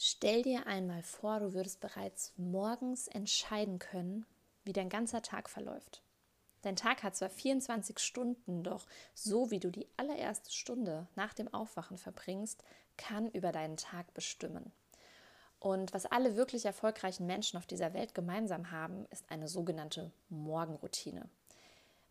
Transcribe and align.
Stell 0.00 0.42
dir 0.42 0.68
einmal 0.68 1.02
vor, 1.02 1.40
du 1.40 1.54
würdest 1.54 1.80
bereits 1.80 2.32
morgens 2.36 3.08
entscheiden 3.08 3.80
können, 3.80 4.26
wie 4.62 4.72
dein 4.72 4.90
ganzer 4.90 5.22
Tag 5.22 5.50
verläuft. 5.50 6.04
Dein 6.62 6.76
Tag 6.76 7.02
hat 7.02 7.16
zwar 7.16 7.30
24 7.30 7.98
Stunden, 7.98 8.62
doch 8.62 8.86
so 9.12 9.50
wie 9.50 9.58
du 9.58 9.72
die 9.72 9.88
allererste 9.96 10.52
Stunde 10.52 11.08
nach 11.16 11.34
dem 11.34 11.52
Aufwachen 11.52 11.98
verbringst, 11.98 12.62
kann 12.96 13.28
über 13.32 13.50
deinen 13.50 13.76
Tag 13.76 14.14
bestimmen. 14.14 14.70
Und 15.58 15.92
was 15.92 16.06
alle 16.06 16.36
wirklich 16.36 16.64
erfolgreichen 16.64 17.26
Menschen 17.26 17.56
auf 17.56 17.66
dieser 17.66 17.92
Welt 17.92 18.14
gemeinsam 18.14 18.70
haben, 18.70 19.04
ist 19.10 19.28
eine 19.28 19.48
sogenannte 19.48 20.12
Morgenroutine. 20.28 21.28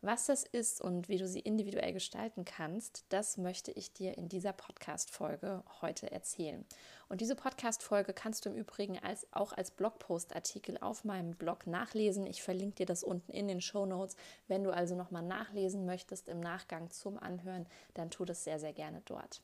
Was 0.02 0.28
das 0.28 0.44
ist 0.44 0.80
und 0.80 1.10
wie 1.10 1.18
du 1.18 1.28
sie 1.28 1.40
individuell 1.40 1.92
gestalten 1.92 2.46
kannst, 2.46 3.06
das 3.10 3.38
möchte 3.38 3.72
ich 3.72 3.94
dir 3.94 4.16
in 4.16 4.30
dieser 4.30 4.54
Podcast-Folge 4.54 5.64
heute 5.82 6.12
erzählen. 6.12 6.64
Und 7.10 7.20
diese 7.20 7.36
Podcast-Folge 7.36 8.14
kannst 8.14 8.46
du 8.46 8.50
im 8.50 8.58
Übrigen 8.58 9.00
als, 9.00 9.26
auch 9.32 9.54
als 9.54 9.72
Blogpost-Artikel 9.72 10.78
auf 10.78 11.04
meinem 11.04 11.32
Blog 11.32 11.66
nachlesen. 11.66 12.28
Ich 12.28 12.44
verlinke 12.44 12.76
dir 12.76 12.86
das 12.86 13.04
unten 13.04 13.32
in 13.32 13.48
den 13.48 13.60
Show 13.60 13.88
Notes. 13.88 14.16
Wenn 14.48 14.64
du 14.64 14.70
also 14.70 14.96
nochmal 14.96 15.24
nachlesen 15.24 15.88
möchtest 15.88 16.30
im 16.30 16.42
Nachgang 16.42 16.92
zum 16.92 17.18
Anhören, 17.18 17.66
dann 17.96 18.12
tu 18.12 18.24
das 18.24 18.44
sehr, 18.44 18.60
sehr 18.60 18.74
gerne 18.74 19.02
dort. 19.06 19.42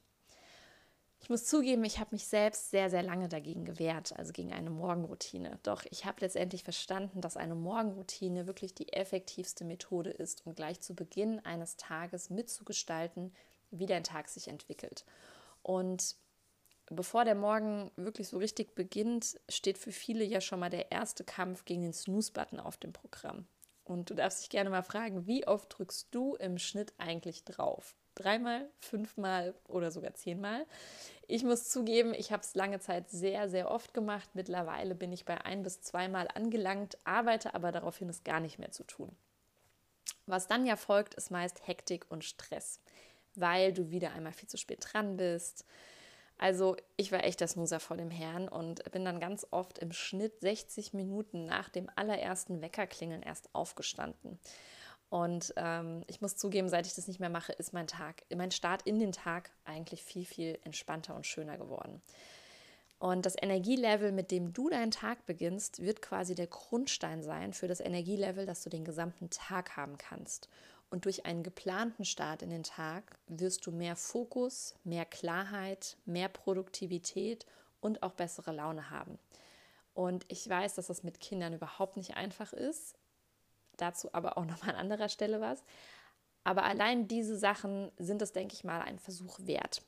Ich 1.23 1.29
muss 1.29 1.45
zugeben, 1.45 1.85
ich 1.85 1.99
habe 1.99 2.09
mich 2.11 2.27
selbst 2.27 2.69
sehr, 2.69 2.89
sehr 2.89 3.01
lange 3.01 3.29
dagegen 3.29 3.63
gewehrt, 3.63 4.11
also 4.17 4.33
gegen 4.33 4.51
eine 4.51 4.69
Morgenroutine. 4.69 5.57
Doch 5.63 5.85
ich 5.89 6.03
habe 6.03 6.19
letztendlich 6.19 6.65
verstanden, 6.65 7.21
dass 7.21 7.37
eine 7.37 7.55
Morgenroutine 7.55 8.45
wirklich 8.45 8.73
die 8.73 8.91
effektivste 8.91 9.63
Methode 9.63 10.09
ist, 10.09 10.45
um 10.45 10.53
gleich 10.53 10.81
zu 10.81 10.93
Beginn 10.93 11.39
eines 11.45 11.77
Tages 11.77 12.29
mitzugestalten, 12.29 13.33
wie 13.71 13.85
dein 13.85 14.03
Tag 14.03 14.27
sich 14.27 14.49
entwickelt. 14.49 15.05
Und 15.61 16.17
bevor 16.87 17.23
der 17.23 17.35
Morgen 17.35 17.89
wirklich 17.95 18.27
so 18.27 18.37
richtig 18.37 18.75
beginnt, 18.75 19.39
steht 19.47 19.77
für 19.77 19.93
viele 19.93 20.25
ja 20.25 20.41
schon 20.41 20.59
mal 20.59 20.69
der 20.69 20.91
erste 20.91 21.23
Kampf 21.23 21.63
gegen 21.63 21.83
den 21.83 21.93
Snooze-Button 21.93 22.59
auf 22.59 22.75
dem 22.75 22.91
Programm. 22.91 23.47
Und 23.85 24.09
du 24.09 24.13
darfst 24.13 24.41
dich 24.41 24.49
gerne 24.49 24.69
mal 24.69 24.83
fragen, 24.83 25.25
wie 25.25 25.47
oft 25.47 25.73
drückst 25.77 26.09
du 26.11 26.35
im 26.35 26.57
Schnitt 26.57 26.93
eigentlich 26.97 27.45
drauf? 27.45 27.95
Dreimal, 28.15 28.69
fünfmal 28.79 29.53
oder 29.67 29.91
sogar 29.91 30.13
zehnmal. 30.13 30.65
Ich 31.27 31.43
muss 31.43 31.69
zugeben, 31.69 32.13
ich 32.13 32.31
habe 32.31 32.43
es 32.43 32.55
lange 32.55 32.79
Zeit 32.79 33.09
sehr, 33.09 33.49
sehr 33.49 33.71
oft 33.71 33.93
gemacht. 33.93 34.29
Mittlerweile 34.33 34.95
bin 34.95 35.11
ich 35.11 35.25
bei 35.25 35.43
ein 35.45 35.63
bis 35.63 35.81
zweimal 35.81 36.27
angelangt, 36.33 36.97
arbeite 37.03 37.53
aber 37.53 37.71
darauf 37.71 37.97
hin, 37.97 38.09
es 38.09 38.23
gar 38.23 38.39
nicht 38.39 38.59
mehr 38.59 38.71
zu 38.71 38.83
tun. 38.83 39.15
Was 40.25 40.47
dann 40.47 40.65
ja 40.65 40.75
folgt, 40.75 41.15
ist 41.15 41.31
meist 41.31 41.67
Hektik 41.67 42.05
und 42.09 42.23
Stress, 42.23 42.79
weil 43.35 43.73
du 43.73 43.89
wieder 43.89 44.11
einmal 44.13 44.33
viel 44.33 44.49
zu 44.49 44.57
spät 44.57 44.85
dran 44.91 45.17
bist. 45.17 45.65
Also 46.37 46.75
ich 46.97 47.11
war 47.11 47.23
echt 47.23 47.41
das 47.41 47.55
Muser 47.55 47.79
vor 47.79 47.97
dem 47.97 48.11
Herrn 48.11 48.47
und 48.47 48.89
bin 48.91 49.05
dann 49.05 49.19
ganz 49.19 49.45
oft 49.51 49.79
im 49.79 49.91
Schnitt 49.91 50.39
60 50.41 50.93
Minuten 50.93 51.45
nach 51.45 51.69
dem 51.69 51.89
allerersten 51.95 52.61
Weckerklingeln 52.61 53.21
erst 53.21 53.53
aufgestanden. 53.53 54.39
Und 55.13 55.53
ähm, 55.57 56.03
ich 56.07 56.21
muss 56.21 56.37
zugeben, 56.37 56.69
seit 56.69 56.87
ich 56.87 56.95
das 56.95 57.07
nicht 57.07 57.19
mehr 57.19 57.29
mache, 57.29 57.53
ist 57.53 57.71
mein 57.71 57.85
Tag, 57.85 58.23
mein 58.35 58.49
Start 58.49 58.81
in 58.81 58.97
den 58.97 59.11
Tag 59.11 59.51
eigentlich 59.63 60.03
viel, 60.03 60.25
viel 60.25 60.57
entspannter 60.63 61.13
und 61.13 61.27
schöner 61.27 61.59
geworden. 61.59 62.01
Und 62.97 63.23
das 63.27 63.35
Energielevel, 63.39 64.11
mit 64.11 64.31
dem 64.31 64.53
du 64.53 64.69
deinen 64.69 64.89
Tag 64.89 65.27
beginnst, 65.27 65.83
wird 65.83 66.01
quasi 66.01 66.33
der 66.33 66.47
Grundstein 66.47 67.21
sein 67.21 67.53
für 67.53 67.67
das 67.67 67.79
Energielevel, 67.79 68.47
das 68.47 68.63
du 68.63 68.71
den 68.71 68.85
gesamten 68.85 69.29
Tag 69.29 69.77
haben 69.77 69.99
kannst. 69.99 70.49
Und 70.89 71.05
durch 71.05 71.27
einen 71.27 71.43
geplanten 71.43 72.05
Start 72.05 72.41
in 72.41 72.49
den 72.49 72.63
Tag 72.63 73.19
wirst 73.27 73.67
du 73.67 73.71
mehr 73.71 73.95
Fokus, 73.95 74.73
mehr 74.83 75.05
Klarheit, 75.05 75.95
mehr 76.05 76.27
Produktivität 76.27 77.45
und 77.81 78.01
auch 78.01 78.13
bessere 78.13 78.51
Laune 78.51 78.89
haben. 78.89 79.19
Und 79.93 80.25
ich 80.27 80.49
weiß, 80.49 80.73
dass 80.73 80.87
das 80.87 81.03
mit 81.03 81.19
Kindern 81.19 81.53
überhaupt 81.53 81.97
nicht 81.97 82.17
einfach 82.17 82.51
ist 82.51 82.95
dazu 83.77 84.13
aber 84.13 84.37
auch 84.37 84.45
nochmal 84.45 84.75
an 84.75 84.81
anderer 84.81 85.09
Stelle 85.09 85.41
was. 85.41 85.63
Aber 86.43 86.63
allein 86.63 87.07
diese 87.07 87.37
Sachen 87.37 87.91
sind 87.97 88.21
es, 88.21 88.33
denke 88.33 88.53
ich 88.53 88.63
mal, 88.63 88.81
ein 88.81 88.99
Versuch 88.99 89.39
wert. 89.41 89.81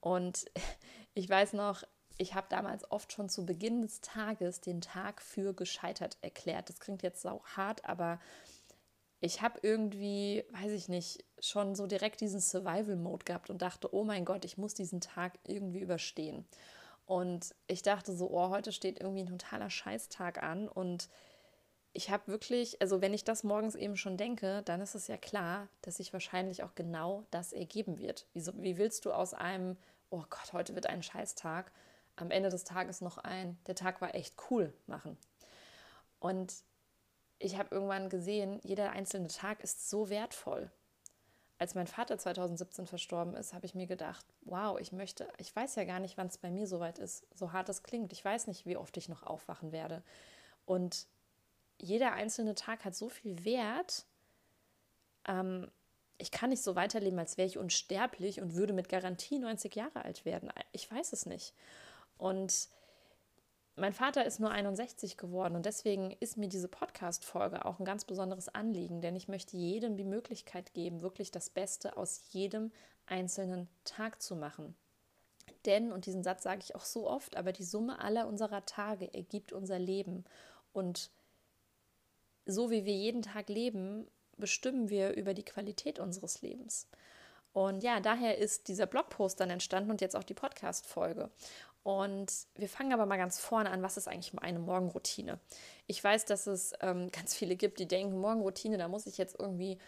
Und 0.00 0.46
ich 1.14 1.28
weiß 1.28 1.52
noch, 1.52 1.84
ich 2.18 2.34
habe 2.34 2.46
damals 2.48 2.90
oft 2.90 3.12
schon 3.12 3.28
zu 3.28 3.44
Beginn 3.44 3.82
des 3.82 4.00
Tages 4.00 4.60
den 4.60 4.80
Tag 4.80 5.20
für 5.20 5.52
gescheitert 5.52 6.16
erklärt. 6.22 6.68
Das 6.68 6.80
klingt 6.80 7.02
jetzt 7.02 7.20
sau 7.20 7.42
hart, 7.44 7.84
aber 7.84 8.20
ich 9.20 9.42
habe 9.42 9.58
irgendwie, 9.62 10.44
weiß 10.50 10.72
ich 10.72 10.88
nicht, 10.88 11.24
schon 11.38 11.74
so 11.74 11.86
direkt 11.86 12.20
diesen 12.20 12.40
Survival-Mode 12.40 13.24
gehabt 13.24 13.50
und 13.50 13.62
dachte, 13.62 13.94
oh 13.94 14.04
mein 14.04 14.24
Gott, 14.24 14.44
ich 14.44 14.58
muss 14.58 14.74
diesen 14.74 15.00
Tag 15.00 15.38
irgendwie 15.44 15.80
überstehen. 15.80 16.46
Und 17.06 17.54
ich 17.66 17.82
dachte 17.82 18.14
so, 18.14 18.30
oh, 18.30 18.50
heute 18.50 18.72
steht 18.72 19.00
irgendwie 19.00 19.22
ein 19.22 19.38
totaler 19.38 19.70
Scheißtag 19.70 20.42
an 20.42 20.68
und 20.68 21.08
ich 21.96 22.10
habe 22.10 22.28
wirklich, 22.28 22.80
also 22.82 23.00
wenn 23.00 23.14
ich 23.14 23.24
das 23.24 23.42
morgens 23.42 23.74
eben 23.74 23.96
schon 23.96 24.18
denke, 24.18 24.62
dann 24.64 24.82
ist 24.82 24.94
es 24.94 25.08
ja 25.08 25.16
klar, 25.16 25.68
dass 25.80 25.96
sich 25.96 26.12
wahrscheinlich 26.12 26.62
auch 26.62 26.74
genau 26.74 27.24
das 27.30 27.54
ergeben 27.54 27.98
wird. 27.98 28.26
Wie, 28.34 28.44
wie 28.62 28.76
willst 28.76 29.06
du 29.06 29.12
aus 29.12 29.32
einem, 29.32 29.78
oh 30.10 30.22
Gott, 30.28 30.52
heute 30.52 30.74
wird 30.74 30.86
ein 30.86 31.02
Scheißtag, 31.02 31.72
am 32.16 32.30
Ende 32.30 32.50
des 32.50 32.64
Tages 32.64 33.00
noch 33.00 33.16
ein, 33.16 33.58
der 33.66 33.74
Tag 33.74 34.02
war 34.02 34.14
echt 34.14 34.34
cool 34.50 34.74
machen? 34.86 35.16
Und 36.20 36.54
ich 37.38 37.56
habe 37.58 37.74
irgendwann 37.74 38.10
gesehen, 38.10 38.60
jeder 38.62 38.90
einzelne 38.90 39.28
Tag 39.28 39.60
ist 39.62 39.88
so 39.88 40.10
wertvoll. 40.10 40.70
Als 41.58 41.74
mein 41.74 41.86
Vater 41.86 42.18
2017 42.18 42.86
verstorben 42.86 43.34
ist, 43.34 43.54
habe 43.54 43.64
ich 43.64 43.74
mir 43.74 43.86
gedacht, 43.86 44.26
wow, 44.42 44.78
ich 44.78 44.92
möchte, 44.92 45.26
ich 45.38 45.56
weiß 45.56 45.76
ja 45.76 45.84
gar 45.84 46.00
nicht, 46.00 46.18
wann 46.18 46.26
es 46.26 46.36
bei 46.36 46.50
mir 46.50 46.66
soweit 46.66 46.98
ist, 46.98 47.26
so 47.34 47.52
hart 47.52 47.70
es 47.70 47.82
klingt. 47.82 48.12
Ich 48.12 48.22
weiß 48.22 48.48
nicht, 48.48 48.66
wie 48.66 48.76
oft 48.76 48.96
ich 48.98 49.08
noch 49.08 49.22
aufwachen 49.22 49.72
werde. 49.72 50.02
Und 50.66 51.06
jeder 51.80 52.12
einzelne 52.12 52.54
Tag 52.54 52.84
hat 52.84 52.94
so 52.94 53.08
viel 53.08 53.44
Wert. 53.44 54.06
Ähm, 55.26 55.70
ich 56.18 56.30
kann 56.30 56.50
nicht 56.50 56.62
so 56.62 56.74
weiterleben, 56.74 57.18
als 57.18 57.36
wäre 57.36 57.46
ich 57.48 57.58
unsterblich 57.58 58.40
und 58.40 58.54
würde 58.54 58.72
mit 58.72 58.88
Garantie 58.88 59.38
90 59.38 59.74
Jahre 59.74 60.04
alt 60.04 60.24
werden. 60.24 60.50
Ich 60.72 60.90
weiß 60.90 61.12
es 61.12 61.26
nicht. 61.26 61.54
Und 62.16 62.68
mein 63.78 63.92
Vater 63.92 64.24
ist 64.24 64.40
nur 64.40 64.50
61 64.50 65.18
geworden 65.18 65.54
und 65.54 65.66
deswegen 65.66 66.10
ist 66.20 66.38
mir 66.38 66.48
diese 66.48 66.68
Podcast-Folge 66.68 67.66
auch 67.66 67.78
ein 67.78 67.84
ganz 67.84 68.06
besonderes 68.06 68.48
Anliegen, 68.48 69.02
denn 69.02 69.16
ich 69.16 69.28
möchte 69.28 69.58
jedem 69.58 69.98
die 69.98 70.04
Möglichkeit 70.04 70.72
geben, 70.72 71.02
wirklich 71.02 71.30
das 71.30 71.50
Beste 71.50 71.98
aus 71.98 72.22
jedem 72.30 72.72
einzelnen 73.04 73.68
Tag 73.84 74.22
zu 74.22 74.34
machen. 74.34 74.74
Denn, 75.66 75.92
und 75.92 76.06
diesen 76.06 76.22
Satz 76.22 76.44
sage 76.44 76.62
ich 76.62 76.74
auch 76.74 76.84
so 76.84 77.08
oft, 77.08 77.36
aber 77.36 77.52
die 77.52 77.64
Summe 77.64 78.00
aller 78.00 78.26
unserer 78.26 78.64
Tage 78.64 79.12
ergibt 79.12 79.52
unser 79.52 79.78
Leben. 79.78 80.24
Und 80.72 81.10
so 82.46 82.70
wie 82.70 82.84
wir 82.84 82.94
jeden 82.94 83.22
Tag 83.22 83.48
leben, 83.48 84.06
bestimmen 84.36 84.88
wir 84.88 85.14
über 85.14 85.34
die 85.34 85.44
Qualität 85.44 85.98
unseres 85.98 86.42
Lebens. 86.42 86.88
Und 87.52 87.82
ja, 87.82 88.00
daher 88.00 88.38
ist 88.38 88.68
dieser 88.68 88.86
Blogpost 88.86 89.40
dann 89.40 89.50
entstanden 89.50 89.90
und 89.90 90.00
jetzt 90.00 90.14
auch 90.14 90.24
die 90.24 90.34
Podcast-Folge. 90.34 91.30
Und 91.82 92.32
wir 92.56 92.68
fangen 92.68 92.92
aber 92.92 93.06
mal 93.06 93.16
ganz 93.16 93.38
vorne 93.38 93.70
an, 93.70 93.82
was 93.82 93.96
ist 93.96 94.08
eigentlich 94.08 94.36
eine 94.40 94.58
Morgenroutine? 94.58 95.38
Ich 95.86 96.02
weiß, 96.02 96.24
dass 96.24 96.46
es 96.46 96.72
ähm, 96.80 97.10
ganz 97.12 97.34
viele 97.34 97.56
gibt, 97.56 97.78
die 97.78 97.88
denken, 97.88 98.18
Morgenroutine, 98.18 98.76
da 98.76 98.88
muss 98.88 99.06
ich 99.06 99.18
jetzt 99.18 99.36
irgendwie 99.38 99.78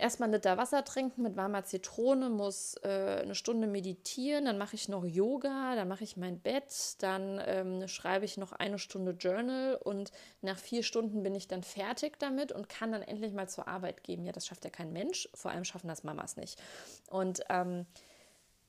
erstmal 0.00 0.28
einen 0.28 0.34
Liter 0.34 0.56
Wasser 0.56 0.84
trinken 0.84 1.22
mit 1.22 1.36
warmer 1.36 1.64
Zitrone, 1.64 2.28
muss 2.28 2.74
äh, 2.82 3.20
eine 3.22 3.34
Stunde 3.34 3.66
meditieren, 3.66 4.46
dann 4.46 4.58
mache 4.58 4.74
ich 4.74 4.88
noch 4.88 5.04
Yoga, 5.04 5.76
dann 5.76 5.88
mache 5.88 6.04
ich 6.04 6.16
mein 6.16 6.40
Bett, 6.40 6.72
dann 6.98 7.40
ähm, 7.44 7.86
schreibe 7.88 8.24
ich 8.24 8.36
noch 8.36 8.52
eine 8.52 8.78
Stunde 8.78 9.12
Journal 9.12 9.76
und 9.76 10.12
nach 10.42 10.58
vier 10.58 10.82
Stunden 10.82 11.22
bin 11.22 11.34
ich 11.34 11.48
dann 11.48 11.62
fertig 11.62 12.18
damit 12.18 12.52
und 12.52 12.68
kann 12.68 12.92
dann 12.92 13.02
endlich 13.02 13.32
mal 13.32 13.48
zur 13.48 13.68
Arbeit 13.68 14.02
gehen. 14.02 14.24
Ja, 14.24 14.32
das 14.32 14.46
schafft 14.46 14.64
ja 14.64 14.70
kein 14.70 14.92
Mensch, 14.92 15.28
vor 15.34 15.50
allem 15.50 15.64
schaffen 15.64 15.88
das 15.88 16.04
Mamas 16.04 16.36
nicht. 16.36 16.60
Und 17.08 17.42
ähm, 17.48 17.86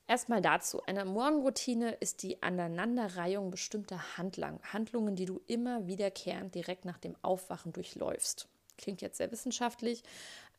Erstmal 0.08 0.42
dazu. 0.42 0.82
Eine 0.84 1.04
Morgenroutine 1.04 1.92
ist 1.92 2.22
die 2.22 2.42
Aneinanderreihung 2.42 3.50
bestimmter 3.50 4.18
Handlungen, 4.18 4.60
Handlungen, 4.72 5.16
die 5.16 5.24
du 5.24 5.40
immer 5.46 5.86
wiederkehrend 5.86 6.54
direkt 6.54 6.84
nach 6.84 6.98
dem 6.98 7.14
Aufwachen 7.22 7.72
durchläufst. 7.72 8.48
Klingt 8.76 9.00
jetzt 9.00 9.18
sehr 9.18 9.30
wissenschaftlich. 9.30 10.02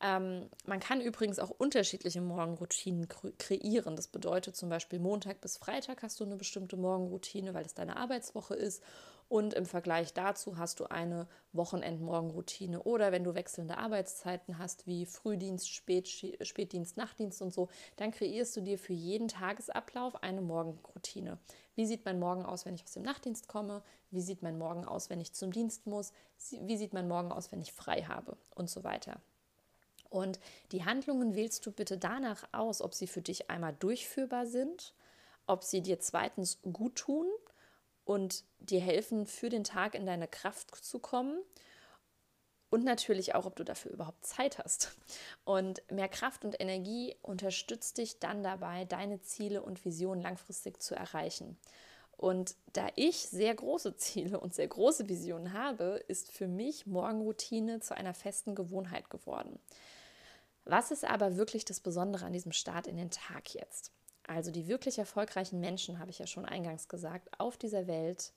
Ähm, 0.00 0.48
man 0.66 0.80
kann 0.80 1.00
übrigens 1.00 1.38
auch 1.38 1.50
unterschiedliche 1.50 2.20
Morgenroutinen 2.20 3.08
kreieren. 3.38 3.96
Das 3.96 4.08
bedeutet 4.08 4.56
zum 4.56 4.68
Beispiel 4.68 4.98
Montag 4.98 5.40
bis 5.40 5.56
Freitag 5.56 6.02
hast 6.02 6.20
du 6.20 6.24
eine 6.24 6.36
bestimmte 6.36 6.76
Morgenroutine, 6.76 7.54
weil 7.54 7.64
es 7.64 7.74
deine 7.74 7.96
Arbeitswoche 7.96 8.54
ist. 8.54 8.82
Und 9.28 9.54
im 9.54 9.64
Vergleich 9.64 10.12
dazu 10.12 10.58
hast 10.58 10.80
du 10.80 10.84
eine 10.84 11.26
Wochenendmorgenroutine. 11.52 12.82
Oder 12.82 13.10
wenn 13.10 13.24
du 13.24 13.34
wechselnde 13.34 13.78
Arbeitszeiten 13.78 14.58
hast, 14.58 14.86
wie 14.86 15.06
Frühdienst, 15.06 15.72
Spät, 15.72 16.08
Spätdienst, 16.08 16.96
Nachtdienst 16.96 17.40
und 17.40 17.52
so, 17.52 17.68
dann 17.96 18.10
kreierst 18.10 18.54
du 18.56 18.60
dir 18.60 18.78
für 18.78 18.92
jeden 18.92 19.28
Tagesablauf 19.28 20.22
eine 20.22 20.42
Morgenroutine. 20.42 21.38
Wie 21.74 21.86
sieht 21.86 22.04
mein 22.04 22.18
Morgen 22.18 22.44
aus, 22.44 22.66
wenn 22.66 22.74
ich 22.74 22.84
aus 22.84 22.92
dem 22.92 23.02
Nachtdienst 23.02 23.48
komme? 23.48 23.82
Wie 24.10 24.20
sieht 24.20 24.42
mein 24.42 24.58
Morgen 24.58 24.84
aus, 24.84 25.08
wenn 25.08 25.20
ich 25.20 25.32
zum 25.32 25.52
Dienst 25.52 25.86
muss? 25.86 26.12
Wie 26.60 26.76
sieht 26.76 26.92
mein 26.92 27.08
Morgen 27.08 27.32
aus, 27.32 27.50
wenn 27.50 27.62
ich 27.62 27.72
frei 27.72 28.02
habe? 28.02 28.36
Und 28.54 28.68
so 28.68 28.84
weiter. 28.84 29.20
Und 30.14 30.38
die 30.70 30.84
Handlungen 30.84 31.34
wählst 31.34 31.66
du 31.66 31.72
bitte 31.72 31.98
danach 31.98 32.44
aus, 32.52 32.80
ob 32.80 32.94
sie 32.94 33.08
für 33.08 33.20
dich 33.20 33.50
einmal 33.50 33.74
durchführbar 33.74 34.46
sind, 34.46 34.94
ob 35.48 35.64
sie 35.64 35.82
dir 35.82 35.98
zweitens 35.98 36.60
gut 36.72 36.94
tun 36.94 37.26
und 38.04 38.44
dir 38.60 38.80
helfen, 38.80 39.26
für 39.26 39.48
den 39.48 39.64
Tag 39.64 39.96
in 39.96 40.06
deine 40.06 40.28
Kraft 40.28 40.72
zu 40.76 41.00
kommen. 41.00 41.42
Und 42.70 42.84
natürlich 42.84 43.34
auch, 43.34 43.44
ob 43.44 43.56
du 43.56 43.64
dafür 43.64 43.90
überhaupt 43.90 44.24
Zeit 44.24 44.58
hast. 44.58 44.96
Und 45.44 45.82
mehr 45.90 46.08
Kraft 46.08 46.44
und 46.44 46.60
Energie 46.60 47.16
unterstützt 47.22 47.98
dich 47.98 48.20
dann 48.20 48.44
dabei, 48.44 48.84
deine 48.84 49.20
Ziele 49.20 49.62
und 49.62 49.84
Visionen 49.84 50.22
langfristig 50.22 50.80
zu 50.80 50.94
erreichen. 50.94 51.58
Und 52.16 52.54
da 52.72 52.86
ich 52.94 53.16
sehr 53.16 53.52
große 53.52 53.96
Ziele 53.96 54.38
und 54.38 54.54
sehr 54.54 54.68
große 54.68 55.08
Visionen 55.08 55.52
habe, 55.52 56.04
ist 56.06 56.30
für 56.30 56.46
mich 56.46 56.86
Morgenroutine 56.86 57.80
zu 57.80 57.96
einer 57.96 58.14
festen 58.14 58.54
Gewohnheit 58.54 59.10
geworden. 59.10 59.58
Was 60.64 60.90
ist 60.90 61.04
aber 61.04 61.36
wirklich 61.36 61.64
das 61.64 61.80
Besondere 61.80 62.24
an 62.24 62.32
diesem 62.32 62.52
Start 62.52 62.86
in 62.86 62.96
den 62.96 63.10
Tag 63.10 63.54
jetzt? 63.54 63.92
Also 64.26 64.50
die 64.50 64.66
wirklich 64.66 64.98
erfolgreichen 64.98 65.60
Menschen, 65.60 65.98
habe 65.98 66.10
ich 66.10 66.18
ja 66.18 66.26
schon 66.26 66.46
eingangs 66.46 66.88
gesagt, 66.88 67.28
auf 67.38 67.56
dieser 67.58 67.86
Welt 67.86 68.32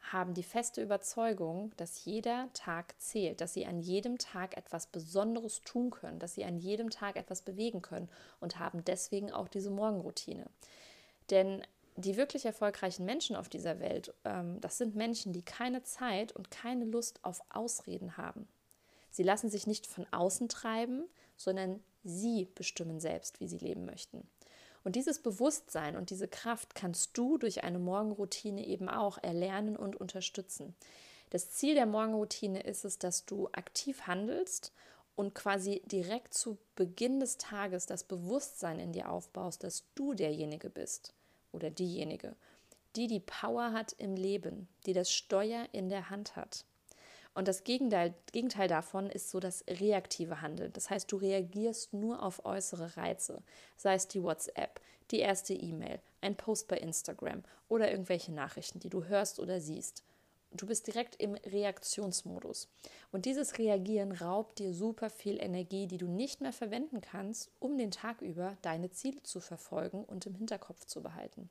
haben 0.00 0.34
die 0.34 0.42
feste 0.42 0.82
Überzeugung, 0.82 1.72
dass 1.76 2.04
jeder 2.04 2.48
Tag 2.54 2.94
zählt, 3.00 3.40
dass 3.40 3.54
sie 3.54 3.66
an 3.66 3.80
jedem 3.80 4.18
Tag 4.18 4.56
etwas 4.56 4.86
Besonderes 4.86 5.62
tun 5.62 5.90
können, 5.90 6.18
dass 6.18 6.34
sie 6.34 6.44
an 6.44 6.58
jedem 6.58 6.90
Tag 6.90 7.16
etwas 7.16 7.42
bewegen 7.42 7.82
können 7.82 8.08
und 8.40 8.58
haben 8.58 8.84
deswegen 8.84 9.32
auch 9.32 9.48
diese 9.48 9.70
Morgenroutine. 9.70 10.46
Denn 11.30 11.62
die 11.96 12.16
wirklich 12.16 12.44
erfolgreichen 12.46 13.04
Menschen 13.04 13.34
auf 13.36 13.48
dieser 13.48 13.80
Welt, 13.80 14.14
ähm, 14.24 14.60
das 14.60 14.78
sind 14.78 14.94
Menschen, 14.94 15.32
die 15.32 15.42
keine 15.42 15.82
Zeit 15.82 16.32
und 16.32 16.50
keine 16.50 16.84
Lust 16.84 17.24
auf 17.24 17.42
Ausreden 17.50 18.16
haben. 18.16 18.48
Sie 19.10 19.24
lassen 19.24 19.50
sich 19.50 19.66
nicht 19.66 19.86
von 19.86 20.06
außen 20.12 20.48
treiben, 20.48 21.04
sondern 21.38 21.82
sie 22.04 22.48
bestimmen 22.54 23.00
selbst, 23.00 23.40
wie 23.40 23.48
sie 23.48 23.58
leben 23.58 23.86
möchten. 23.86 24.28
Und 24.84 24.96
dieses 24.96 25.18
Bewusstsein 25.18 25.96
und 25.96 26.10
diese 26.10 26.28
Kraft 26.28 26.74
kannst 26.74 27.16
du 27.16 27.38
durch 27.38 27.64
eine 27.64 27.78
Morgenroutine 27.78 28.66
eben 28.66 28.88
auch 28.88 29.18
erlernen 29.18 29.76
und 29.76 29.96
unterstützen. 29.96 30.74
Das 31.30 31.50
Ziel 31.50 31.74
der 31.74 31.86
Morgenroutine 31.86 32.60
ist 32.60 32.84
es, 32.84 32.98
dass 32.98 33.26
du 33.26 33.48
aktiv 33.52 34.06
handelst 34.06 34.72
und 35.14 35.34
quasi 35.34 35.82
direkt 35.86 36.32
zu 36.32 36.58
Beginn 36.74 37.20
des 37.20 37.38
Tages 37.38 37.86
das 37.86 38.04
Bewusstsein 38.04 38.78
in 38.78 38.92
dir 38.92 39.10
aufbaust, 39.10 39.64
dass 39.64 39.84
du 39.94 40.14
derjenige 40.14 40.70
bist 40.70 41.12
oder 41.52 41.70
diejenige, 41.70 42.36
die 42.96 43.08
die 43.08 43.20
Power 43.20 43.72
hat 43.72 43.94
im 43.98 44.14
Leben, 44.14 44.68
die 44.86 44.92
das 44.92 45.12
Steuer 45.12 45.66
in 45.72 45.88
der 45.88 46.08
Hand 46.08 46.36
hat. 46.36 46.64
Und 47.38 47.46
das 47.46 47.62
Gegenteil, 47.62 48.14
Gegenteil 48.32 48.66
davon 48.66 49.08
ist 49.08 49.30
so 49.30 49.38
das 49.38 49.64
reaktive 49.68 50.40
Handeln. 50.40 50.72
Das 50.72 50.90
heißt, 50.90 51.12
du 51.12 51.18
reagierst 51.18 51.92
nur 51.92 52.20
auf 52.20 52.44
äußere 52.44 52.96
Reize, 52.96 53.44
sei 53.76 53.94
es 53.94 54.08
die 54.08 54.24
WhatsApp, 54.24 54.80
die 55.12 55.20
erste 55.20 55.54
E-Mail, 55.54 56.00
ein 56.20 56.34
Post 56.34 56.66
bei 56.66 56.78
Instagram 56.78 57.44
oder 57.68 57.92
irgendwelche 57.92 58.32
Nachrichten, 58.32 58.80
die 58.80 58.88
du 58.90 59.04
hörst 59.04 59.38
oder 59.38 59.60
siehst. 59.60 60.02
Du 60.50 60.66
bist 60.66 60.88
direkt 60.88 61.22
im 61.22 61.34
Reaktionsmodus. 61.34 62.66
Und 63.12 63.24
dieses 63.24 63.56
Reagieren 63.56 64.10
raubt 64.10 64.58
dir 64.58 64.74
super 64.74 65.08
viel 65.08 65.40
Energie, 65.40 65.86
die 65.86 65.98
du 65.98 66.08
nicht 66.08 66.40
mehr 66.40 66.52
verwenden 66.52 67.00
kannst, 67.00 67.52
um 67.60 67.78
den 67.78 67.92
Tag 67.92 68.20
über 68.20 68.56
deine 68.62 68.90
Ziele 68.90 69.22
zu 69.22 69.38
verfolgen 69.38 70.02
und 70.02 70.26
im 70.26 70.34
Hinterkopf 70.34 70.86
zu 70.86 71.04
behalten. 71.04 71.48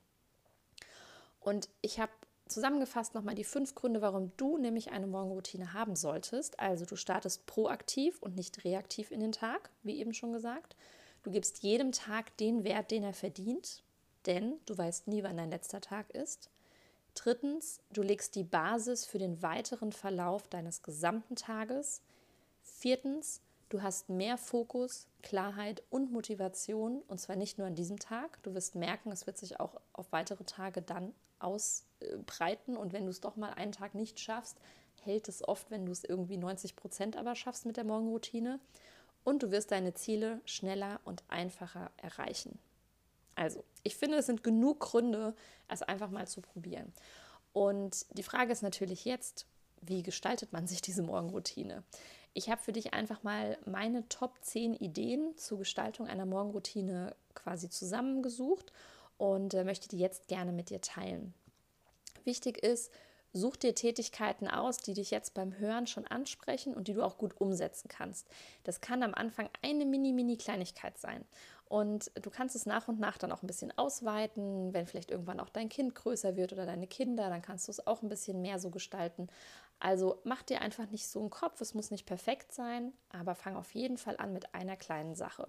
Und 1.40 1.70
ich 1.80 1.98
habe 1.98 2.12
zusammengefasst 2.48 3.14
nochmal 3.14 3.34
die 3.34 3.44
fünf 3.44 3.74
Gründe, 3.74 4.02
warum 4.02 4.32
du 4.36 4.58
nämlich 4.58 4.90
eine 4.90 5.06
Morgenroutine 5.06 5.72
haben 5.72 5.96
solltest. 5.96 6.58
Also 6.60 6.84
du 6.84 6.96
startest 6.96 7.46
proaktiv 7.46 8.20
und 8.20 8.36
nicht 8.36 8.64
reaktiv 8.64 9.10
in 9.10 9.20
den 9.20 9.32
Tag, 9.32 9.70
wie 9.82 9.98
eben 9.98 10.14
schon 10.14 10.32
gesagt. 10.32 10.76
Du 11.22 11.30
gibst 11.30 11.62
jedem 11.62 11.92
Tag 11.92 12.36
den 12.36 12.64
Wert, 12.64 12.90
den 12.90 13.02
er 13.02 13.12
verdient, 13.12 13.82
denn 14.26 14.54
du 14.66 14.76
weißt 14.76 15.08
nie, 15.08 15.22
wann 15.22 15.36
dein 15.36 15.50
letzter 15.50 15.80
Tag 15.80 16.10
ist. 16.10 16.50
Drittens, 17.14 17.80
du 17.92 18.02
legst 18.02 18.34
die 18.36 18.44
Basis 18.44 19.04
für 19.04 19.18
den 19.18 19.42
weiteren 19.42 19.92
Verlauf 19.92 20.46
deines 20.46 20.82
gesamten 20.82 21.34
Tages. 21.34 22.00
Viertens, 22.62 23.40
du 23.70 23.82
hast 23.82 24.08
mehr 24.08 24.38
Fokus, 24.38 25.08
Klarheit 25.22 25.82
und 25.90 26.12
Motivation 26.12 27.02
und 27.08 27.18
zwar 27.18 27.36
nicht 27.36 27.58
nur 27.58 27.66
an 27.66 27.74
diesem 27.74 27.98
Tag. 27.98 28.40
Du 28.44 28.54
wirst 28.54 28.76
merken, 28.76 29.10
es 29.10 29.26
wird 29.26 29.36
sich 29.36 29.58
auch 29.58 29.80
auf 29.92 30.12
weitere 30.12 30.44
Tage 30.44 30.80
dann 30.80 31.12
ausbreiten 32.00 32.76
und 32.76 32.92
wenn 32.92 33.04
du 33.04 33.10
es 33.10 33.20
doch 33.20 33.36
mal 33.36 33.52
einen 33.54 33.72
Tag 33.72 33.94
nicht 33.94 34.20
schaffst, 34.20 34.58
hält 35.02 35.28
es 35.28 35.46
oft, 35.46 35.70
wenn 35.70 35.86
du 35.86 35.92
es 35.92 36.04
irgendwie 36.04 36.36
90 36.36 36.76
Prozent 36.76 37.16
aber 37.16 37.34
schaffst 37.34 37.66
mit 37.66 37.76
der 37.76 37.84
Morgenroutine 37.84 38.60
und 39.24 39.42
du 39.42 39.50
wirst 39.50 39.70
deine 39.70 39.94
Ziele 39.94 40.40
schneller 40.44 41.00
und 41.04 41.22
einfacher 41.28 41.90
erreichen. 41.96 42.58
Also, 43.34 43.64
ich 43.84 43.96
finde, 43.96 44.16
es 44.16 44.26
sind 44.26 44.42
genug 44.42 44.80
Gründe, 44.80 45.34
es 45.68 45.82
einfach 45.82 46.10
mal 46.10 46.26
zu 46.26 46.40
probieren. 46.40 46.92
Und 47.52 48.06
die 48.16 48.24
Frage 48.24 48.52
ist 48.52 48.62
natürlich 48.62 49.04
jetzt, 49.04 49.46
wie 49.80 50.02
gestaltet 50.02 50.52
man 50.52 50.66
sich 50.66 50.82
diese 50.82 51.02
Morgenroutine? 51.02 51.84
Ich 52.34 52.50
habe 52.50 52.60
für 52.60 52.72
dich 52.72 52.94
einfach 52.94 53.22
mal 53.22 53.56
meine 53.64 54.08
Top 54.08 54.34
10 54.42 54.74
Ideen 54.74 55.36
zur 55.36 55.58
Gestaltung 55.58 56.08
einer 56.08 56.26
Morgenroutine 56.26 57.14
quasi 57.34 57.68
zusammengesucht 57.68 58.72
und 59.18 59.54
äh, 59.54 59.64
möchte 59.64 59.88
die 59.88 59.98
jetzt 59.98 60.26
gerne 60.26 60.52
mit 60.52 60.70
dir 60.70 60.80
teilen. 60.80 61.32
Wichtig 62.28 62.58
ist, 62.58 62.92
Such 63.34 63.56
dir 63.56 63.74
Tätigkeiten 63.74 64.48
aus, 64.48 64.78
die 64.78 64.94
dich 64.94 65.10
jetzt 65.10 65.34
beim 65.34 65.58
Hören 65.58 65.86
schon 65.86 66.06
ansprechen 66.06 66.74
und 66.74 66.88
die 66.88 66.94
du 66.94 67.02
auch 67.02 67.18
gut 67.18 67.38
umsetzen 67.40 67.88
kannst. 67.88 68.26
Das 68.64 68.80
kann 68.80 69.02
am 69.02 69.12
Anfang 69.14 69.50
eine 69.60 69.84
mini, 69.84 70.12
mini 70.12 70.38
Kleinigkeit 70.38 70.96
sein. 70.96 71.24
Und 71.66 72.10
du 72.22 72.30
kannst 72.30 72.56
es 72.56 72.64
nach 72.64 72.88
und 72.88 72.98
nach 72.98 73.18
dann 73.18 73.30
auch 73.30 73.42
ein 73.42 73.46
bisschen 73.46 73.76
ausweiten. 73.76 74.72
Wenn 74.72 74.86
vielleicht 74.86 75.10
irgendwann 75.10 75.40
auch 75.40 75.50
dein 75.50 75.68
Kind 75.68 75.94
größer 75.94 76.36
wird 76.36 76.54
oder 76.54 76.64
deine 76.64 76.86
Kinder, 76.86 77.28
dann 77.28 77.42
kannst 77.42 77.68
du 77.68 77.72
es 77.72 77.86
auch 77.86 78.00
ein 78.00 78.08
bisschen 78.08 78.40
mehr 78.40 78.58
so 78.58 78.70
gestalten. 78.70 79.28
Also 79.78 80.20
mach 80.24 80.42
dir 80.42 80.62
einfach 80.62 80.90
nicht 80.90 81.06
so 81.06 81.20
einen 81.20 81.28
Kopf. 81.28 81.60
Es 81.60 81.74
muss 81.74 81.90
nicht 81.90 82.06
perfekt 82.06 82.52
sein, 82.54 82.94
aber 83.10 83.34
fang 83.34 83.56
auf 83.56 83.74
jeden 83.74 83.98
Fall 83.98 84.16
an 84.16 84.32
mit 84.32 84.54
einer 84.54 84.76
kleinen 84.76 85.14
Sache. 85.14 85.48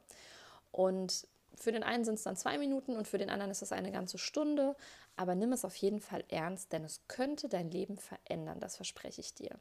Und 0.73 1.25
für 1.55 1.71
den 1.71 1.83
einen 1.83 2.05
sind 2.05 2.15
es 2.15 2.23
dann 2.23 2.35
zwei 2.35 2.57
Minuten 2.57 2.95
und 2.95 3.07
für 3.07 3.17
den 3.17 3.29
anderen 3.29 3.51
ist 3.51 3.61
es 3.61 3.71
eine 3.71 3.91
ganze 3.91 4.17
Stunde. 4.17 4.75
Aber 5.15 5.35
nimm 5.35 5.51
es 5.51 5.65
auf 5.65 5.75
jeden 5.75 5.99
Fall 5.99 6.23
ernst, 6.29 6.71
denn 6.71 6.83
es 6.83 7.01
könnte 7.07 7.49
dein 7.49 7.69
Leben 7.69 7.97
verändern, 7.97 8.59
das 8.59 8.75
verspreche 8.77 9.21
ich 9.21 9.33
dir. 9.33 9.59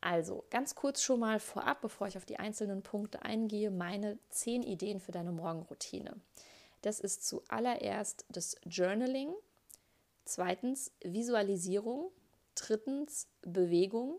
Also 0.00 0.44
ganz 0.50 0.74
kurz 0.74 1.00
schon 1.00 1.20
mal 1.20 1.38
vorab, 1.38 1.80
bevor 1.80 2.08
ich 2.08 2.16
auf 2.16 2.24
die 2.24 2.40
einzelnen 2.40 2.82
Punkte 2.82 3.22
eingehe, 3.22 3.70
meine 3.70 4.18
zehn 4.30 4.62
Ideen 4.64 4.98
für 4.98 5.12
deine 5.12 5.30
Morgenroutine. 5.30 6.20
Das 6.80 6.98
ist 6.98 7.24
zuallererst 7.24 8.24
das 8.28 8.56
Journaling, 8.64 9.32
zweitens 10.24 10.90
Visualisierung, 11.04 12.10
drittens 12.56 13.28
Bewegung, 13.42 14.18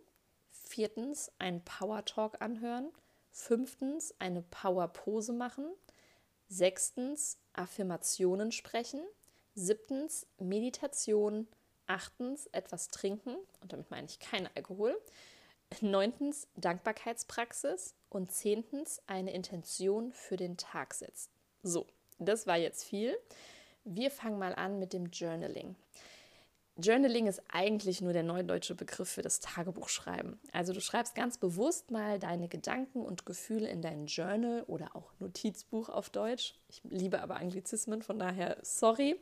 viertens 0.49 1.29
ein 1.39 1.61
Power 1.65 2.05
Talk 2.05 2.41
anhören, 2.41 2.89
fünftens 3.31 4.15
eine 4.19 4.41
Power 4.41 4.87
Pose 4.87 5.33
machen, 5.33 5.65
Sechstens 6.53 7.39
Affirmationen 7.53 8.51
sprechen. 8.51 9.01
Siebtens 9.55 10.27
Meditation. 10.37 11.47
Achtens 11.87 12.47
etwas 12.51 12.89
trinken. 12.89 13.35
Und 13.61 13.73
damit 13.73 13.89
meine 13.89 14.07
ich 14.07 14.19
kein 14.19 14.47
Alkohol. 14.55 14.99
Neuntens 15.81 16.47
Dankbarkeitspraxis. 16.55 17.95
Und 18.09 18.31
zehntens 18.31 19.01
eine 19.07 19.33
Intention 19.33 20.13
für 20.13 20.37
den 20.37 20.55
Tag 20.57 20.93
setzen. 20.93 21.31
So, 21.63 21.87
das 22.19 22.45
war 22.45 22.57
jetzt 22.57 22.83
viel. 22.83 23.17
Wir 23.83 24.11
fangen 24.11 24.37
mal 24.37 24.53
an 24.53 24.77
mit 24.77 24.93
dem 24.93 25.07
Journaling. 25.07 25.75
Journaling 26.77 27.27
ist 27.27 27.41
eigentlich 27.51 28.01
nur 28.01 28.13
der 28.13 28.23
neudeutsche 28.23 28.73
Begriff 28.73 29.07
für 29.07 29.21
das 29.21 29.39
Tagebuchschreiben. 29.39 30.39
Also 30.51 30.73
du 30.73 30.81
schreibst 30.81 31.13
ganz 31.13 31.37
bewusst 31.37 31.91
mal 31.91 32.17
deine 32.17 32.47
Gedanken 32.47 33.03
und 33.05 33.27
Gefühle 33.27 33.67
in 33.67 33.83
dein 33.83 34.07
Journal 34.07 34.63
oder 34.63 34.95
auch 34.95 35.11
Notizbuch 35.19 35.89
auf 35.89 36.09
Deutsch. 36.09 36.55
Ich 36.69 36.81
liebe 36.89 37.21
aber 37.21 37.35
Anglizismen, 37.35 38.01
von 38.01 38.17
daher 38.17 38.57
sorry. 38.63 39.19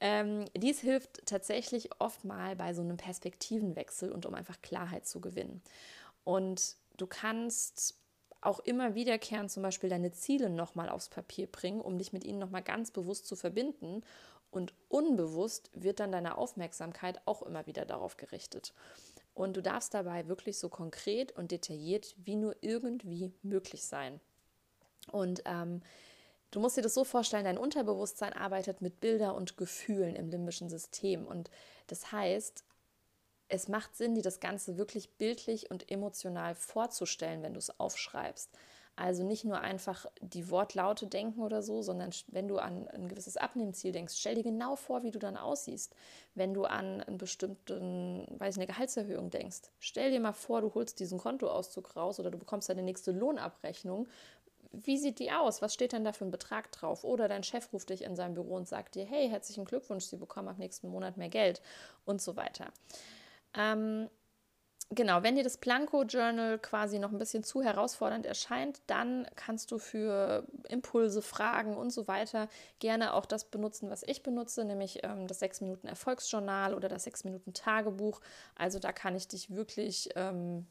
Ähm, 0.00 0.44
dies 0.56 0.78
hilft 0.78 1.26
tatsächlich 1.26 1.90
oft 1.98 2.24
mal 2.24 2.54
bei 2.54 2.72
so 2.74 2.82
einem 2.82 2.96
Perspektivenwechsel 2.96 4.12
und 4.12 4.24
um 4.24 4.34
einfach 4.34 4.62
Klarheit 4.62 5.04
zu 5.04 5.20
gewinnen. 5.20 5.62
Und 6.22 6.76
du 6.96 7.08
kannst 7.08 7.98
auch 8.40 8.60
immer 8.60 8.94
wiederkehrend 8.94 9.50
zum 9.50 9.64
Beispiel 9.64 9.90
deine 9.90 10.12
Ziele 10.12 10.48
nochmal 10.48 10.88
aufs 10.90 11.08
Papier 11.08 11.46
bringen, 11.46 11.80
um 11.80 11.98
dich 11.98 12.12
mit 12.12 12.24
ihnen 12.24 12.38
nochmal 12.38 12.62
ganz 12.62 12.90
bewusst 12.92 13.26
zu 13.26 13.34
verbinden 13.34 14.02
und 14.54 14.72
unbewusst 14.88 15.70
wird 15.74 15.98
dann 15.98 16.12
deine 16.12 16.38
Aufmerksamkeit 16.38 17.20
auch 17.24 17.42
immer 17.42 17.66
wieder 17.66 17.84
darauf 17.84 18.16
gerichtet. 18.16 18.72
Und 19.34 19.56
du 19.56 19.62
darfst 19.62 19.94
dabei 19.94 20.28
wirklich 20.28 20.58
so 20.58 20.68
konkret 20.68 21.32
und 21.32 21.50
detailliert 21.50 22.14
wie 22.18 22.36
nur 22.36 22.54
irgendwie 22.60 23.32
möglich 23.42 23.82
sein. 23.82 24.20
Und 25.10 25.42
ähm, 25.44 25.82
du 26.52 26.60
musst 26.60 26.76
dir 26.76 26.82
das 26.82 26.94
so 26.94 27.02
vorstellen, 27.02 27.44
dein 27.44 27.58
Unterbewusstsein 27.58 28.32
arbeitet 28.32 28.80
mit 28.80 29.00
Bilder 29.00 29.34
und 29.34 29.56
Gefühlen 29.56 30.14
im 30.14 30.28
limbischen 30.28 30.68
System. 30.68 31.26
Und 31.26 31.50
das 31.88 32.12
heißt, 32.12 32.64
es 33.48 33.66
macht 33.66 33.96
Sinn, 33.96 34.14
dir 34.14 34.22
das 34.22 34.38
Ganze 34.38 34.76
wirklich 34.76 35.10
bildlich 35.18 35.68
und 35.68 35.90
emotional 35.90 36.54
vorzustellen, 36.54 37.42
wenn 37.42 37.54
du 37.54 37.58
es 37.58 37.80
aufschreibst. 37.80 38.50
Also 38.96 39.24
nicht 39.24 39.44
nur 39.44 39.60
einfach 39.60 40.06
die 40.20 40.50
Wortlaute 40.50 41.08
denken 41.08 41.42
oder 41.42 41.62
so, 41.62 41.82
sondern 41.82 42.10
wenn 42.28 42.46
du 42.46 42.58
an 42.58 42.86
ein 42.88 43.08
gewisses 43.08 43.36
Abnehmziel 43.36 43.90
denkst, 43.90 44.14
stell 44.16 44.36
dir 44.36 44.44
genau 44.44 44.76
vor, 44.76 45.02
wie 45.02 45.10
du 45.10 45.18
dann 45.18 45.36
aussiehst. 45.36 45.96
Wenn 46.36 46.54
du 46.54 46.64
an 46.64 47.00
einen 47.00 47.18
bestimmten, 47.18 48.24
weiß 48.38 48.54
ich, 48.54 48.60
eine 48.60 48.68
Gehaltserhöhung 48.68 49.30
denkst, 49.30 49.62
stell 49.80 50.12
dir 50.12 50.20
mal 50.20 50.32
vor, 50.32 50.60
du 50.60 50.72
holst 50.74 51.00
diesen 51.00 51.18
Kontoauszug 51.18 51.96
raus 51.96 52.20
oder 52.20 52.30
du 52.30 52.38
bekommst 52.38 52.68
deine 52.68 52.82
nächste 52.82 53.10
Lohnabrechnung. 53.10 54.06
Wie 54.70 54.98
sieht 54.98 55.18
die 55.18 55.32
aus? 55.32 55.60
Was 55.60 55.74
steht 55.74 55.92
denn 55.92 56.04
da 56.04 56.12
für 56.12 56.24
ein 56.24 56.30
Betrag 56.30 56.70
drauf? 56.70 57.02
Oder 57.02 57.26
dein 57.26 57.42
Chef 57.42 57.72
ruft 57.72 57.90
dich 57.90 58.02
in 58.02 58.14
sein 58.14 58.34
Büro 58.34 58.54
und 58.54 58.68
sagt 58.68 58.94
dir, 58.94 59.04
hey, 59.04 59.28
herzlichen 59.28 59.64
Glückwunsch, 59.64 60.04
Sie 60.04 60.16
bekommen 60.16 60.48
ab 60.48 60.58
nächsten 60.58 60.88
Monat 60.88 61.16
mehr 61.16 61.28
Geld 61.28 61.62
und 62.04 62.22
so 62.22 62.36
weiter. 62.36 62.72
Ähm, 63.56 64.08
genau, 64.90 65.22
wenn 65.22 65.36
dir 65.36 65.44
das 65.44 65.58
Planko-Journal 65.58 66.58
quasi 66.58 66.98
noch 66.98 67.12
ein 67.12 67.18
bisschen 67.18 67.44
zu 67.44 67.62
herausfordernd 67.62 68.26
erscheint, 68.26 68.80
dann 68.86 69.26
kannst 69.36 69.70
du 69.70 69.78
für 69.78 70.46
Impulse, 70.68 71.22
Fragen 71.22 71.76
und 71.76 71.90
so 71.90 72.08
weiter 72.08 72.48
gerne 72.78 73.14
auch 73.14 73.26
das 73.26 73.44
benutzen, 73.44 73.90
was 73.90 74.02
ich 74.04 74.22
benutze, 74.22 74.64
nämlich 74.64 75.04
ähm, 75.04 75.26
das 75.26 75.42
6-Minuten-Erfolgsjournal 75.42 76.74
oder 76.74 76.88
das 76.88 77.06
6-Minuten-Tagebuch. 77.06 78.20
Also 78.54 78.78
da 78.78 78.92
kann 78.92 79.16
ich 79.16 79.28
dich 79.28 79.54
wirklich 79.54 80.10
ähm, 80.16 80.66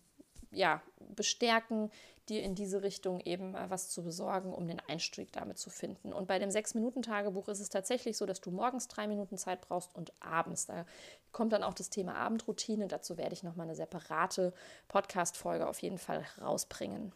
ja, 0.53 0.81
bestärken, 1.15 1.91
dir 2.29 2.41
in 2.41 2.55
diese 2.55 2.83
Richtung 2.83 3.19
eben 3.19 3.55
äh, 3.55 3.69
was 3.69 3.89
zu 3.89 4.03
besorgen, 4.03 4.53
um 4.53 4.67
den 4.67 4.79
Einstieg 4.87 5.31
damit 5.33 5.57
zu 5.57 5.69
finden. 5.69 6.13
Und 6.13 6.27
bei 6.27 6.39
dem 6.39 6.49
6-Minuten-Tagebuch 6.49 7.49
ist 7.49 7.59
es 7.59 7.69
tatsächlich 7.69 8.17
so, 8.17 8.25
dass 8.25 8.39
du 8.39 8.51
morgens 8.51 8.87
drei 8.87 9.07
Minuten 9.07 9.37
Zeit 9.37 9.61
brauchst 9.61 9.93
und 9.95 10.13
abends. 10.21 10.65
Da 10.65 10.85
kommt 11.31 11.51
dann 11.53 11.63
auch 11.63 11.73
das 11.73 11.89
Thema 11.89 12.15
Abendroutine. 12.15 12.87
Dazu 12.87 13.17
werde 13.17 13.33
ich 13.33 13.43
nochmal 13.43 13.67
eine 13.67 13.75
separate 13.75 14.53
Podcast-Folge 14.87 15.67
auf 15.67 15.81
jeden 15.81 15.97
Fall 15.97 16.25
rausbringen. 16.41 17.11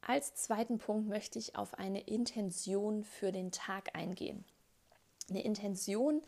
Als 0.00 0.34
zweiten 0.34 0.78
Punkt 0.78 1.08
möchte 1.08 1.38
ich 1.38 1.56
auf 1.56 1.74
eine 1.74 2.00
Intention 2.00 3.04
für 3.04 3.32
den 3.32 3.50
Tag 3.50 3.94
eingehen. 3.94 4.44
Eine 5.28 5.42
Intention 5.42 6.22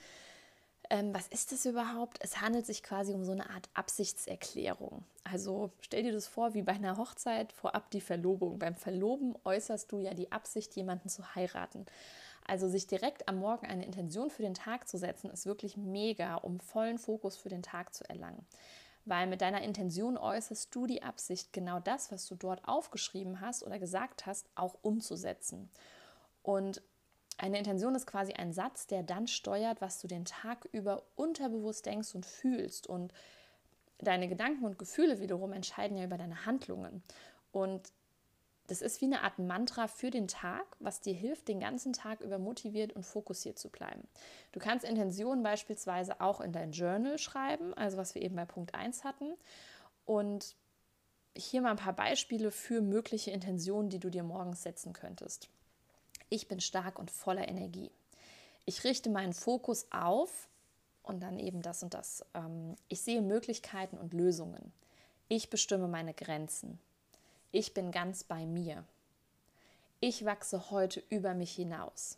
ähm, 0.90 1.14
was 1.14 1.28
ist 1.28 1.52
das 1.52 1.64
überhaupt? 1.66 2.18
Es 2.20 2.40
handelt 2.40 2.66
sich 2.66 2.82
quasi 2.82 3.14
um 3.14 3.24
so 3.24 3.32
eine 3.32 3.48
Art 3.48 3.68
Absichtserklärung. 3.74 5.04
Also 5.24 5.70
stell 5.80 6.02
dir 6.02 6.12
das 6.12 6.26
vor, 6.26 6.52
wie 6.52 6.62
bei 6.62 6.72
einer 6.72 6.96
Hochzeit 6.96 7.52
vorab 7.52 7.90
die 7.92 8.00
Verlobung. 8.00 8.58
Beim 8.58 8.74
Verloben 8.74 9.36
äußerst 9.44 9.90
du 9.92 10.00
ja 10.00 10.14
die 10.14 10.32
Absicht, 10.32 10.74
jemanden 10.74 11.08
zu 11.08 11.34
heiraten. 11.34 11.86
Also 12.44 12.68
sich 12.68 12.88
direkt 12.88 13.28
am 13.28 13.38
Morgen 13.38 13.66
eine 13.66 13.86
Intention 13.86 14.30
für 14.30 14.42
den 14.42 14.54
Tag 14.54 14.88
zu 14.88 14.98
setzen, 14.98 15.30
ist 15.30 15.46
wirklich 15.46 15.76
mega, 15.76 16.34
um 16.34 16.58
vollen 16.58 16.98
Fokus 16.98 17.36
für 17.36 17.48
den 17.48 17.62
Tag 17.62 17.94
zu 17.94 18.08
erlangen. 18.08 18.44
Weil 19.04 19.28
mit 19.28 19.40
deiner 19.40 19.62
Intention 19.62 20.18
äußerst 20.18 20.74
du 20.74 20.86
die 20.86 21.04
Absicht, 21.04 21.52
genau 21.52 21.78
das, 21.78 22.10
was 22.10 22.26
du 22.26 22.34
dort 22.34 22.66
aufgeschrieben 22.66 23.40
hast 23.40 23.62
oder 23.62 23.78
gesagt 23.78 24.26
hast, 24.26 24.46
auch 24.56 24.74
umzusetzen. 24.82 25.70
Und 26.42 26.82
eine 27.40 27.58
Intention 27.58 27.94
ist 27.94 28.06
quasi 28.06 28.34
ein 28.34 28.52
Satz, 28.52 28.86
der 28.86 29.02
dann 29.02 29.26
steuert, 29.26 29.80
was 29.80 30.00
du 30.00 30.06
den 30.06 30.24
Tag 30.24 30.68
über 30.72 31.02
unterbewusst 31.16 31.86
denkst 31.86 32.14
und 32.14 32.26
fühlst. 32.26 32.86
Und 32.86 33.12
deine 33.98 34.28
Gedanken 34.28 34.64
und 34.64 34.78
Gefühle 34.78 35.20
wiederum 35.20 35.52
entscheiden 35.52 35.96
ja 35.96 36.04
über 36.04 36.18
deine 36.18 36.44
Handlungen. 36.44 37.02
Und 37.50 37.92
das 38.66 38.82
ist 38.82 39.00
wie 39.00 39.06
eine 39.06 39.22
Art 39.22 39.38
Mantra 39.38 39.88
für 39.88 40.10
den 40.10 40.28
Tag, 40.28 40.64
was 40.78 41.00
dir 41.00 41.14
hilft, 41.14 41.48
den 41.48 41.60
ganzen 41.60 41.92
Tag 41.92 42.20
über 42.20 42.38
motiviert 42.38 42.92
und 42.92 43.04
fokussiert 43.04 43.58
zu 43.58 43.68
bleiben. 43.68 44.06
Du 44.52 44.60
kannst 44.60 44.84
Intentionen 44.84 45.42
beispielsweise 45.42 46.20
auch 46.20 46.40
in 46.40 46.52
dein 46.52 46.72
Journal 46.72 47.18
schreiben, 47.18 47.74
also 47.74 47.96
was 47.96 48.14
wir 48.14 48.22
eben 48.22 48.36
bei 48.36 48.44
Punkt 48.44 48.74
1 48.74 49.02
hatten. 49.02 49.34
Und 50.04 50.54
hier 51.36 51.62
mal 51.62 51.70
ein 51.70 51.76
paar 51.76 51.94
Beispiele 51.94 52.50
für 52.50 52.80
mögliche 52.80 53.30
Intentionen, 53.30 53.88
die 53.88 53.98
du 53.98 54.10
dir 54.10 54.22
morgens 54.22 54.62
setzen 54.62 54.92
könntest. 54.92 55.48
Ich 56.30 56.48
bin 56.48 56.60
stark 56.60 56.98
und 56.98 57.10
voller 57.10 57.48
Energie. 57.48 57.90
Ich 58.64 58.84
richte 58.84 59.10
meinen 59.10 59.32
Fokus 59.32 59.86
auf 59.90 60.48
und 61.02 61.20
dann 61.20 61.38
eben 61.38 61.60
das 61.60 61.82
und 61.82 61.92
das. 61.92 62.24
Ähm, 62.34 62.76
ich 62.88 63.02
sehe 63.02 63.20
Möglichkeiten 63.20 63.98
und 63.98 64.14
Lösungen. 64.14 64.72
Ich 65.28 65.50
bestimme 65.50 65.88
meine 65.88 66.14
Grenzen. 66.14 66.78
Ich 67.50 67.74
bin 67.74 67.90
ganz 67.90 68.22
bei 68.22 68.46
mir. 68.46 68.84
Ich 69.98 70.24
wachse 70.24 70.70
heute 70.70 71.02
über 71.10 71.34
mich 71.34 71.52
hinaus. 71.52 72.16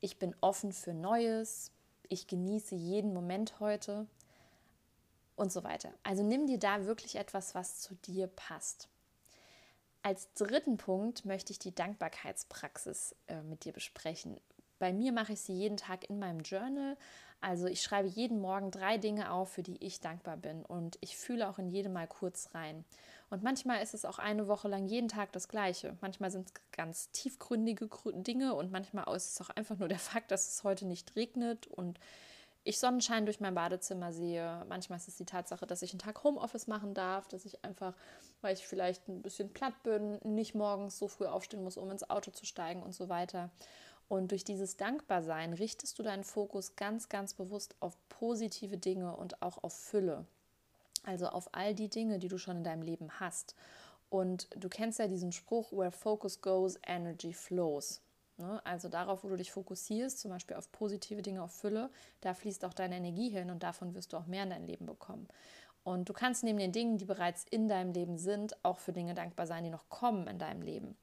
Ich 0.00 0.18
bin 0.18 0.34
offen 0.40 0.72
für 0.72 0.94
Neues. 0.94 1.72
Ich 2.08 2.28
genieße 2.28 2.76
jeden 2.76 3.12
Moment 3.12 3.58
heute 3.58 4.06
und 5.34 5.52
so 5.52 5.64
weiter. 5.64 5.92
Also 6.04 6.22
nimm 6.22 6.46
dir 6.46 6.58
da 6.58 6.86
wirklich 6.86 7.16
etwas, 7.16 7.54
was 7.56 7.80
zu 7.80 7.94
dir 7.96 8.28
passt. 8.28 8.88
Als 10.04 10.30
dritten 10.34 10.76
Punkt 10.76 11.24
möchte 11.24 11.50
ich 11.50 11.58
die 11.58 11.74
Dankbarkeitspraxis 11.74 13.16
äh, 13.26 13.40
mit 13.40 13.64
dir 13.64 13.72
besprechen. 13.72 14.38
Bei 14.78 14.92
mir 14.92 15.12
mache 15.12 15.32
ich 15.32 15.40
sie 15.40 15.54
jeden 15.54 15.78
Tag 15.78 16.10
in 16.10 16.18
meinem 16.18 16.40
Journal. 16.40 16.98
Also 17.40 17.68
ich 17.68 17.80
schreibe 17.80 18.08
jeden 18.08 18.38
Morgen 18.38 18.70
drei 18.70 18.98
Dinge 18.98 19.32
auf, 19.32 19.52
für 19.52 19.62
die 19.62 19.82
ich 19.82 20.00
dankbar 20.00 20.36
bin. 20.36 20.62
Und 20.62 20.98
ich 21.00 21.16
fühle 21.16 21.48
auch 21.48 21.58
in 21.58 21.70
jedem 21.70 21.94
Mal 21.94 22.06
kurz 22.06 22.50
rein. 22.52 22.84
Und 23.30 23.42
manchmal 23.42 23.82
ist 23.82 23.94
es 23.94 24.04
auch 24.04 24.18
eine 24.18 24.46
Woche 24.46 24.68
lang 24.68 24.84
jeden 24.88 25.08
Tag 25.08 25.32
das 25.32 25.48
Gleiche. 25.48 25.96
Manchmal 26.02 26.30
sind 26.30 26.48
es 26.48 26.54
ganz 26.72 27.10
tiefgründige 27.12 27.88
Dinge 28.12 28.52
und 28.52 28.70
manchmal 28.70 29.04
ist 29.16 29.30
es 29.30 29.40
auch 29.40 29.56
einfach 29.56 29.78
nur 29.78 29.88
der 29.88 29.98
Fakt, 29.98 30.30
dass 30.32 30.48
es 30.48 30.64
heute 30.64 30.84
nicht 30.84 31.16
regnet 31.16 31.66
und 31.66 31.98
ich 32.64 32.78
Sonnenschein 32.78 33.26
durch 33.26 33.40
mein 33.40 33.54
Badezimmer 33.54 34.12
sehe. 34.12 34.64
Manchmal 34.68 34.98
ist 34.98 35.08
es 35.08 35.16
die 35.16 35.26
Tatsache, 35.26 35.66
dass 35.66 35.82
ich 35.82 35.92
einen 35.92 35.98
Tag 35.98 36.24
Homeoffice 36.24 36.66
machen 36.66 36.94
darf, 36.94 37.28
dass 37.28 37.44
ich 37.44 37.62
einfach, 37.62 37.94
weil 38.40 38.54
ich 38.54 38.66
vielleicht 38.66 39.06
ein 39.06 39.20
bisschen 39.20 39.52
platt 39.52 39.74
bin, 39.82 40.18
nicht 40.24 40.54
morgens 40.54 40.98
so 40.98 41.06
früh 41.06 41.26
aufstehen 41.26 41.62
muss, 41.62 41.76
um 41.76 41.90
ins 41.90 42.08
Auto 42.08 42.30
zu 42.30 42.46
steigen 42.46 42.82
und 42.82 42.94
so 42.94 43.10
weiter. 43.10 43.50
Und 44.08 44.30
durch 44.30 44.44
dieses 44.44 44.78
Dankbarsein 44.78 45.52
richtest 45.52 45.98
du 45.98 46.02
deinen 46.02 46.24
Fokus 46.24 46.74
ganz, 46.76 47.10
ganz 47.10 47.34
bewusst 47.34 47.74
auf 47.80 47.96
positive 48.08 48.78
Dinge 48.78 49.14
und 49.14 49.42
auch 49.42 49.62
auf 49.62 49.74
Fülle. 49.74 50.26
Also 51.04 51.28
auf 51.28 51.50
all 51.52 51.74
die 51.74 51.90
Dinge, 51.90 52.18
die 52.18 52.28
du 52.28 52.38
schon 52.38 52.58
in 52.58 52.64
deinem 52.64 52.82
Leben 52.82 53.20
hast. 53.20 53.54
Und 54.08 54.48
du 54.56 54.68
kennst 54.70 54.98
ja 54.98 55.08
diesen 55.08 55.32
Spruch, 55.32 55.70
where 55.72 55.92
focus 55.92 56.40
goes, 56.40 56.78
energy 56.86 57.34
flows. 57.34 58.00
Ne? 58.36 58.60
Also 58.64 58.88
darauf, 58.88 59.24
wo 59.24 59.28
du 59.28 59.36
dich 59.36 59.52
fokussierst, 59.52 60.20
zum 60.20 60.30
Beispiel 60.30 60.56
auf 60.56 60.70
positive 60.72 61.22
Dinge, 61.22 61.42
auf 61.42 61.52
Fülle, 61.52 61.90
da 62.20 62.34
fließt 62.34 62.64
auch 62.64 62.74
deine 62.74 62.96
Energie 62.96 63.30
hin 63.30 63.50
und 63.50 63.62
davon 63.62 63.94
wirst 63.94 64.12
du 64.12 64.16
auch 64.16 64.26
mehr 64.26 64.44
in 64.44 64.50
dein 64.50 64.66
Leben 64.66 64.86
bekommen. 64.86 65.28
Und 65.84 66.08
du 66.08 66.14
kannst 66.14 66.42
neben 66.42 66.58
den 66.58 66.72
Dingen, 66.72 66.96
die 66.96 67.04
bereits 67.04 67.44
in 67.50 67.68
deinem 67.68 67.92
Leben 67.92 68.16
sind, 68.16 68.56
auch 68.64 68.78
für 68.78 68.92
Dinge 68.92 69.14
dankbar 69.14 69.46
sein, 69.46 69.64
die 69.64 69.70
noch 69.70 69.88
kommen 69.90 70.26
in 70.26 70.38
deinem 70.38 70.62
Leben. 70.62 70.96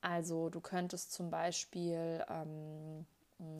Also 0.00 0.48
du 0.48 0.60
könntest 0.60 1.12
zum 1.12 1.30
Beispiel, 1.30 2.24
ähm, 2.28 3.06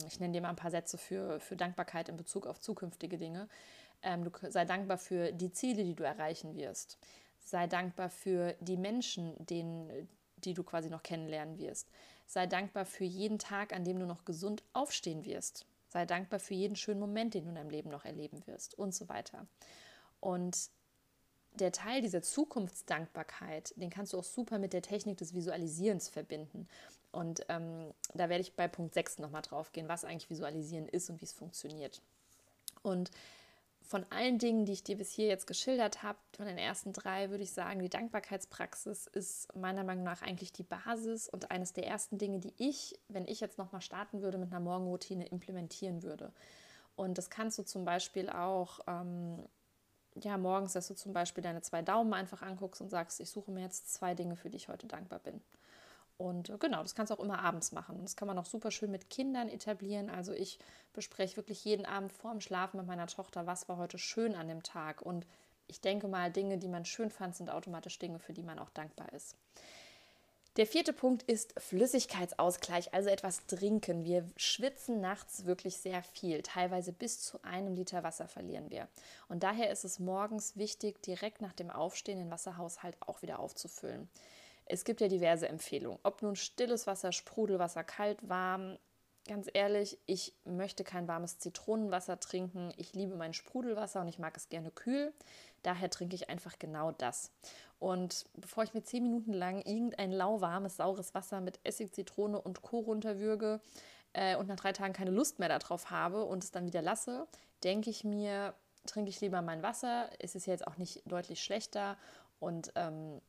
ich 0.07 0.19
nenne 0.19 0.33
dir 0.33 0.41
mal 0.41 0.49
ein 0.49 0.55
paar 0.55 0.71
Sätze 0.71 0.97
für, 0.97 1.39
für 1.39 1.55
Dankbarkeit 1.55 2.09
in 2.09 2.17
Bezug 2.17 2.47
auf 2.47 2.59
zukünftige 2.59 3.17
Dinge. 3.17 3.49
Ähm, 4.01 4.23
du 4.23 4.31
sei 4.49 4.65
dankbar 4.65 4.97
für 4.97 5.31
die 5.33 5.51
Ziele, 5.51 5.83
die 5.83 5.93
du 5.93 6.03
erreichen 6.03 6.55
wirst. 6.55 6.97
Sei 7.43 7.67
dankbar 7.67 8.09
für 8.09 8.55
die 8.61 8.77
Menschen, 8.77 9.35
denen, 9.45 10.07
die 10.37 10.53
du 10.53 10.63
quasi 10.63 10.89
noch 10.89 11.03
kennenlernen 11.03 11.59
wirst. 11.59 11.89
Sei 12.31 12.47
dankbar 12.47 12.85
für 12.85 13.03
jeden 13.03 13.39
Tag, 13.39 13.73
an 13.73 13.83
dem 13.83 13.99
du 13.99 14.05
noch 14.05 14.23
gesund 14.23 14.63
aufstehen 14.71 15.25
wirst. 15.25 15.65
Sei 15.89 16.05
dankbar 16.05 16.39
für 16.39 16.53
jeden 16.53 16.77
schönen 16.77 17.01
Moment, 17.01 17.33
den 17.33 17.43
du 17.43 17.49
in 17.49 17.55
deinem 17.55 17.69
Leben 17.69 17.89
noch 17.89 18.05
erleben 18.05 18.41
wirst 18.47 18.79
und 18.79 18.95
so 18.95 19.09
weiter. 19.09 19.47
Und 20.21 20.69
der 21.55 21.73
Teil 21.73 22.01
dieser 22.01 22.21
Zukunftsdankbarkeit, 22.21 23.73
den 23.75 23.89
kannst 23.89 24.13
du 24.13 24.17
auch 24.17 24.23
super 24.23 24.59
mit 24.59 24.71
der 24.71 24.81
Technik 24.81 25.17
des 25.17 25.33
Visualisierens 25.33 26.07
verbinden. 26.07 26.69
Und 27.11 27.45
ähm, 27.49 27.93
da 28.13 28.29
werde 28.29 28.43
ich 28.43 28.55
bei 28.55 28.69
Punkt 28.69 28.93
6 28.93 29.19
nochmal 29.19 29.41
drauf 29.41 29.73
gehen, 29.73 29.89
was 29.89 30.05
eigentlich 30.05 30.29
Visualisieren 30.29 30.87
ist 30.87 31.09
und 31.09 31.19
wie 31.19 31.25
es 31.25 31.33
funktioniert. 31.33 32.01
Und 32.81 33.11
von 33.91 34.05
allen 34.09 34.37
Dingen, 34.37 34.65
die 34.65 34.71
ich 34.71 34.85
dir 34.85 34.97
bis 34.97 35.11
hier 35.11 35.27
jetzt 35.27 35.47
geschildert 35.47 36.01
habe, 36.01 36.17
von 36.37 36.45
den 36.45 36.57
ersten 36.57 36.93
drei, 36.93 37.29
würde 37.29 37.43
ich 37.43 37.51
sagen, 37.51 37.81
die 37.81 37.89
Dankbarkeitspraxis 37.89 39.05
ist 39.07 39.53
meiner 39.53 39.83
Meinung 39.83 40.05
nach 40.05 40.21
eigentlich 40.21 40.53
die 40.53 40.63
Basis 40.63 41.27
und 41.27 41.51
eines 41.51 41.73
der 41.73 41.87
ersten 41.87 42.17
Dinge, 42.17 42.39
die 42.39 42.53
ich, 42.57 42.97
wenn 43.09 43.27
ich 43.27 43.41
jetzt 43.41 43.57
nochmal 43.57 43.81
starten 43.81 44.21
würde, 44.21 44.37
mit 44.37 44.49
einer 44.49 44.61
Morgenroutine 44.61 45.27
implementieren 45.27 46.03
würde. 46.03 46.31
Und 46.95 47.17
das 47.17 47.29
kannst 47.29 47.59
du 47.59 47.63
zum 47.63 47.83
Beispiel 47.83 48.29
auch, 48.29 48.79
ähm, 48.87 49.39
ja, 50.15 50.37
morgens, 50.37 50.71
dass 50.71 50.87
du 50.87 50.95
zum 50.95 51.11
Beispiel 51.11 51.43
deine 51.43 51.61
zwei 51.61 51.81
Daumen 51.81 52.13
einfach 52.13 52.41
anguckst 52.41 52.79
und 52.79 52.89
sagst, 52.89 53.19
ich 53.19 53.29
suche 53.29 53.51
mir 53.51 53.61
jetzt 53.61 53.93
zwei 53.93 54.15
Dinge, 54.15 54.37
für 54.37 54.49
die 54.49 54.55
ich 54.57 54.69
heute 54.69 54.87
dankbar 54.87 55.19
bin. 55.19 55.41
Und 56.21 56.49
äh, 56.49 56.57
genau, 56.57 56.81
das 56.81 56.95
kannst 56.95 57.11
du 57.11 57.15
auch 57.15 57.23
immer 57.23 57.39
abends 57.39 57.71
machen. 57.71 57.99
Das 58.01 58.15
kann 58.15 58.27
man 58.27 58.37
auch 58.37 58.45
super 58.45 58.71
schön 58.71 58.91
mit 58.91 59.09
Kindern 59.09 59.49
etablieren. 59.49 60.09
Also 60.09 60.33
ich 60.33 60.59
bespreche 60.93 61.37
wirklich 61.37 61.65
jeden 61.65 61.85
Abend 61.85 62.13
vorm 62.13 62.41
Schlafen 62.41 62.77
mit 62.77 62.87
meiner 62.87 63.07
Tochter, 63.07 63.47
was 63.47 63.67
war 63.67 63.77
heute 63.77 63.97
schön 63.97 64.35
an 64.35 64.47
dem 64.47 64.63
Tag. 64.63 65.01
Und 65.01 65.25
ich 65.67 65.81
denke 65.81 66.07
mal, 66.07 66.31
Dinge, 66.31 66.57
die 66.57 66.67
man 66.67 66.85
schön 66.85 67.09
fand, 67.09 67.35
sind 67.35 67.49
automatisch 67.49 67.97
Dinge, 67.99 68.19
für 68.19 68.33
die 68.33 68.43
man 68.43 68.59
auch 68.59 68.69
dankbar 68.69 69.11
ist. 69.13 69.35
Der 70.57 70.67
vierte 70.67 70.91
Punkt 70.91 71.23
ist 71.23 71.53
Flüssigkeitsausgleich, 71.57 72.93
also 72.93 73.09
etwas 73.09 73.45
trinken. 73.45 74.03
Wir 74.03 74.27
schwitzen 74.35 74.99
nachts 74.99 75.45
wirklich 75.45 75.77
sehr 75.77 76.03
viel, 76.03 76.41
teilweise 76.41 76.91
bis 76.91 77.21
zu 77.21 77.41
einem 77.45 77.73
Liter 77.73 78.03
Wasser 78.03 78.27
verlieren 78.27 78.69
wir. 78.69 78.89
Und 79.29 79.43
daher 79.43 79.71
ist 79.71 79.85
es 79.85 79.97
morgens 79.97 80.57
wichtig, 80.57 81.01
direkt 81.03 81.39
nach 81.39 81.53
dem 81.53 81.69
Aufstehen 81.69 82.17
den 82.17 82.31
Wasserhaushalt 82.31 82.97
auch 82.99 83.21
wieder 83.21 83.39
aufzufüllen. 83.39 84.09
Es 84.65 84.83
gibt 84.83 85.01
ja 85.01 85.07
diverse 85.07 85.47
Empfehlungen, 85.47 85.99
ob 86.03 86.21
nun 86.21 86.35
stilles 86.35 86.87
Wasser, 86.87 87.11
Sprudelwasser, 87.11 87.83
kalt, 87.83 88.17
warm. 88.27 88.77
Ganz 89.27 89.47
ehrlich, 89.53 89.99
ich 90.07 90.33
möchte 90.45 90.83
kein 90.83 91.07
warmes 91.07 91.37
Zitronenwasser 91.37 92.19
trinken. 92.19 92.73
Ich 92.77 92.93
liebe 92.93 93.15
mein 93.15 93.33
Sprudelwasser 93.33 94.01
und 94.01 94.07
ich 94.07 94.17
mag 94.17 94.35
es 94.35 94.49
gerne 94.49 94.71
kühl. 94.71 95.13
Daher 95.61 95.89
trinke 95.89 96.15
ich 96.15 96.29
einfach 96.29 96.57
genau 96.57 96.91
das. 96.91 97.31
Und 97.77 98.25
bevor 98.33 98.63
ich 98.63 98.73
mir 98.73 98.83
zehn 98.83 99.03
Minuten 99.03 99.33
lang 99.33 99.61
irgendein 99.61 100.11
lauwarmes, 100.11 100.77
saures 100.77 101.13
Wasser 101.13 101.41
mit 101.41 101.59
Essig, 101.63 101.93
Zitrone 101.93 102.39
und 102.41 102.61
Co. 102.61 102.79
runterwürge 102.79 103.59
äh, 104.13 104.35
und 104.35 104.47
nach 104.47 104.55
drei 104.55 104.71
Tagen 104.71 104.93
keine 104.93 105.11
Lust 105.11 105.39
mehr 105.39 105.49
darauf 105.49 105.91
habe 105.91 106.25
und 106.25 106.43
es 106.43 106.51
dann 106.51 106.65
wieder 106.65 106.81
lasse, 106.81 107.27
denke 107.63 107.89
ich 107.89 108.03
mir, 108.03 108.53
trinke 108.85 109.09
ich 109.09 109.21
lieber 109.21 109.41
mein 109.41 109.63
Wasser. 109.63 110.09
Es 110.19 110.35
ist 110.35 110.47
jetzt 110.47 110.65
auch 110.67 110.77
nicht 110.77 111.03
deutlich 111.05 111.43
schlechter 111.43 111.97
und 112.39 112.71
ähm, 112.75 113.21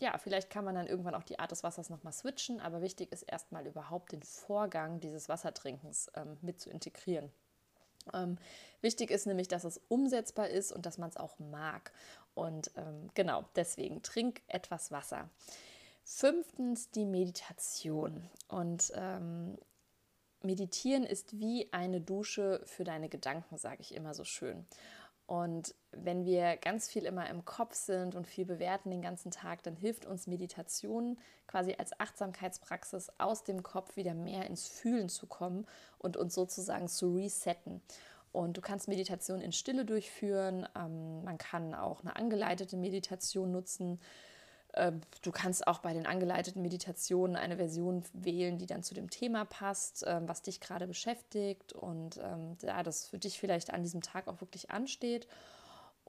ja, 0.00 0.16
vielleicht 0.18 0.50
kann 0.50 0.64
man 0.64 0.74
dann 0.74 0.86
irgendwann 0.86 1.14
auch 1.14 1.22
die 1.22 1.38
Art 1.38 1.50
des 1.50 1.62
Wassers 1.62 1.90
nochmal 1.90 2.14
switchen, 2.14 2.58
aber 2.58 2.80
wichtig 2.80 3.12
ist 3.12 3.22
erstmal 3.22 3.66
überhaupt 3.66 4.12
den 4.12 4.22
Vorgang 4.22 4.98
dieses 4.98 5.28
Wassertrinkens 5.28 6.10
ähm, 6.14 6.38
mit 6.40 6.58
zu 6.58 6.70
integrieren. 6.70 7.30
Ähm, 8.14 8.38
wichtig 8.80 9.10
ist 9.10 9.26
nämlich, 9.26 9.46
dass 9.48 9.64
es 9.64 9.78
umsetzbar 9.88 10.48
ist 10.48 10.72
und 10.72 10.86
dass 10.86 10.96
man 10.96 11.10
es 11.10 11.18
auch 11.18 11.38
mag. 11.38 11.92
Und 12.34 12.70
ähm, 12.76 13.10
genau, 13.12 13.44
deswegen 13.56 14.02
trink 14.02 14.40
etwas 14.48 14.90
Wasser. 14.90 15.28
Fünftens 16.04 16.90
die 16.90 17.04
Meditation. 17.04 18.28
Und 18.48 18.92
ähm, 18.94 19.58
Meditieren 20.42 21.04
ist 21.04 21.38
wie 21.38 21.70
eine 21.72 22.00
Dusche 22.00 22.62
für 22.64 22.84
deine 22.84 23.10
Gedanken, 23.10 23.58
sage 23.58 23.82
ich 23.82 23.94
immer 23.94 24.14
so 24.14 24.24
schön. 24.24 24.66
Und 25.26 25.74
wenn 25.92 26.24
wir 26.24 26.56
ganz 26.56 26.88
viel 26.88 27.04
immer 27.04 27.28
im 27.28 27.44
Kopf 27.44 27.74
sind 27.74 28.14
und 28.14 28.26
viel 28.26 28.44
bewerten 28.44 28.90
den 28.90 29.02
ganzen 29.02 29.30
Tag, 29.30 29.62
dann 29.62 29.76
hilft 29.76 30.06
uns 30.06 30.26
Meditation 30.26 31.18
quasi 31.46 31.74
als 31.78 31.98
Achtsamkeitspraxis 31.98 33.10
aus 33.18 33.44
dem 33.44 33.62
Kopf 33.62 33.96
wieder 33.96 34.14
mehr 34.14 34.46
ins 34.46 34.68
Fühlen 34.68 35.08
zu 35.08 35.26
kommen 35.26 35.66
und 35.98 36.16
uns 36.16 36.34
sozusagen 36.34 36.88
zu 36.88 37.14
resetten. 37.14 37.82
Und 38.32 38.56
du 38.56 38.60
kannst 38.60 38.86
Meditation 38.86 39.40
in 39.40 39.52
Stille 39.52 39.84
durchführen. 39.84 40.68
Ähm, 40.76 41.24
man 41.24 41.38
kann 41.38 41.74
auch 41.74 42.02
eine 42.02 42.14
angeleitete 42.14 42.76
Meditation 42.76 43.50
nutzen. 43.50 44.00
Äh, 44.72 44.92
du 45.22 45.32
kannst 45.32 45.66
auch 45.66 45.80
bei 45.80 45.92
den 45.92 46.06
angeleiteten 46.06 46.62
Meditationen 46.62 47.36
eine 47.36 47.56
Version 47.56 48.04
wählen, 48.12 48.58
die 48.58 48.66
dann 48.66 48.84
zu 48.84 48.94
dem 48.94 49.10
Thema 49.10 49.44
passt, 49.44 50.04
äh, 50.04 50.20
was 50.26 50.42
dich 50.42 50.60
gerade 50.60 50.86
beschäftigt 50.86 51.72
und 51.72 52.18
ähm, 52.22 52.56
ja, 52.62 52.82
das 52.84 53.08
für 53.08 53.18
dich 53.18 53.40
vielleicht 53.40 53.72
an 53.72 53.82
diesem 53.82 54.02
Tag 54.02 54.28
auch 54.28 54.40
wirklich 54.40 54.70
ansteht. 54.70 55.26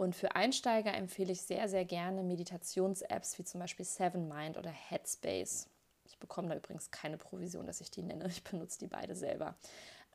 Und 0.01 0.15
für 0.15 0.35
Einsteiger 0.35 0.95
empfehle 0.95 1.31
ich 1.31 1.43
sehr, 1.43 1.69
sehr 1.69 1.85
gerne 1.85 2.23
Meditations-Apps 2.23 3.37
wie 3.37 3.43
zum 3.43 3.61
Beispiel 3.61 3.85
Seven 3.85 4.27
Mind 4.27 4.57
oder 4.57 4.71
Headspace. 4.71 5.69
Ich 6.05 6.17
bekomme 6.17 6.49
da 6.49 6.55
übrigens 6.55 6.89
keine 6.89 7.19
Provision, 7.19 7.67
dass 7.67 7.81
ich 7.81 7.91
die 7.91 8.01
nenne. 8.01 8.25
Ich 8.27 8.43
benutze 8.43 8.79
die 8.79 8.87
beide 8.87 9.15
selber. 9.15 9.53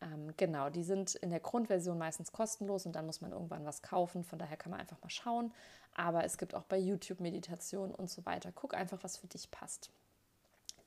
Ähm, 0.02 0.34
genau, 0.36 0.70
die 0.70 0.82
sind 0.82 1.14
in 1.14 1.30
der 1.30 1.38
Grundversion 1.38 1.98
meistens 1.98 2.32
kostenlos 2.32 2.84
und 2.84 2.96
dann 2.96 3.06
muss 3.06 3.20
man 3.20 3.30
irgendwann 3.30 3.64
was 3.64 3.80
kaufen. 3.80 4.24
Von 4.24 4.40
daher 4.40 4.56
kann 4.56 4.72
man 4.72 4.80
einfach 4.80 5.00
mal 5.02 5.08
schauen. 5.08 5.54
Aber 5.94 6.24
es 6.24 6.36
gibt 6.36 6.56
auch 6.56 6.64
bei 6.64 6.78
YouTube 6.78 7.20
Meditation 7.20 7.94
und 7.94 8.10
so 8.10 8.26
weiter. 8.26 8.50
Guck 8.52 8.74
einfach, 8.74 9.04
was 9.04 9.18
für 9.18 9.28
dich 9.28 9.52
passt. 9.52 9.92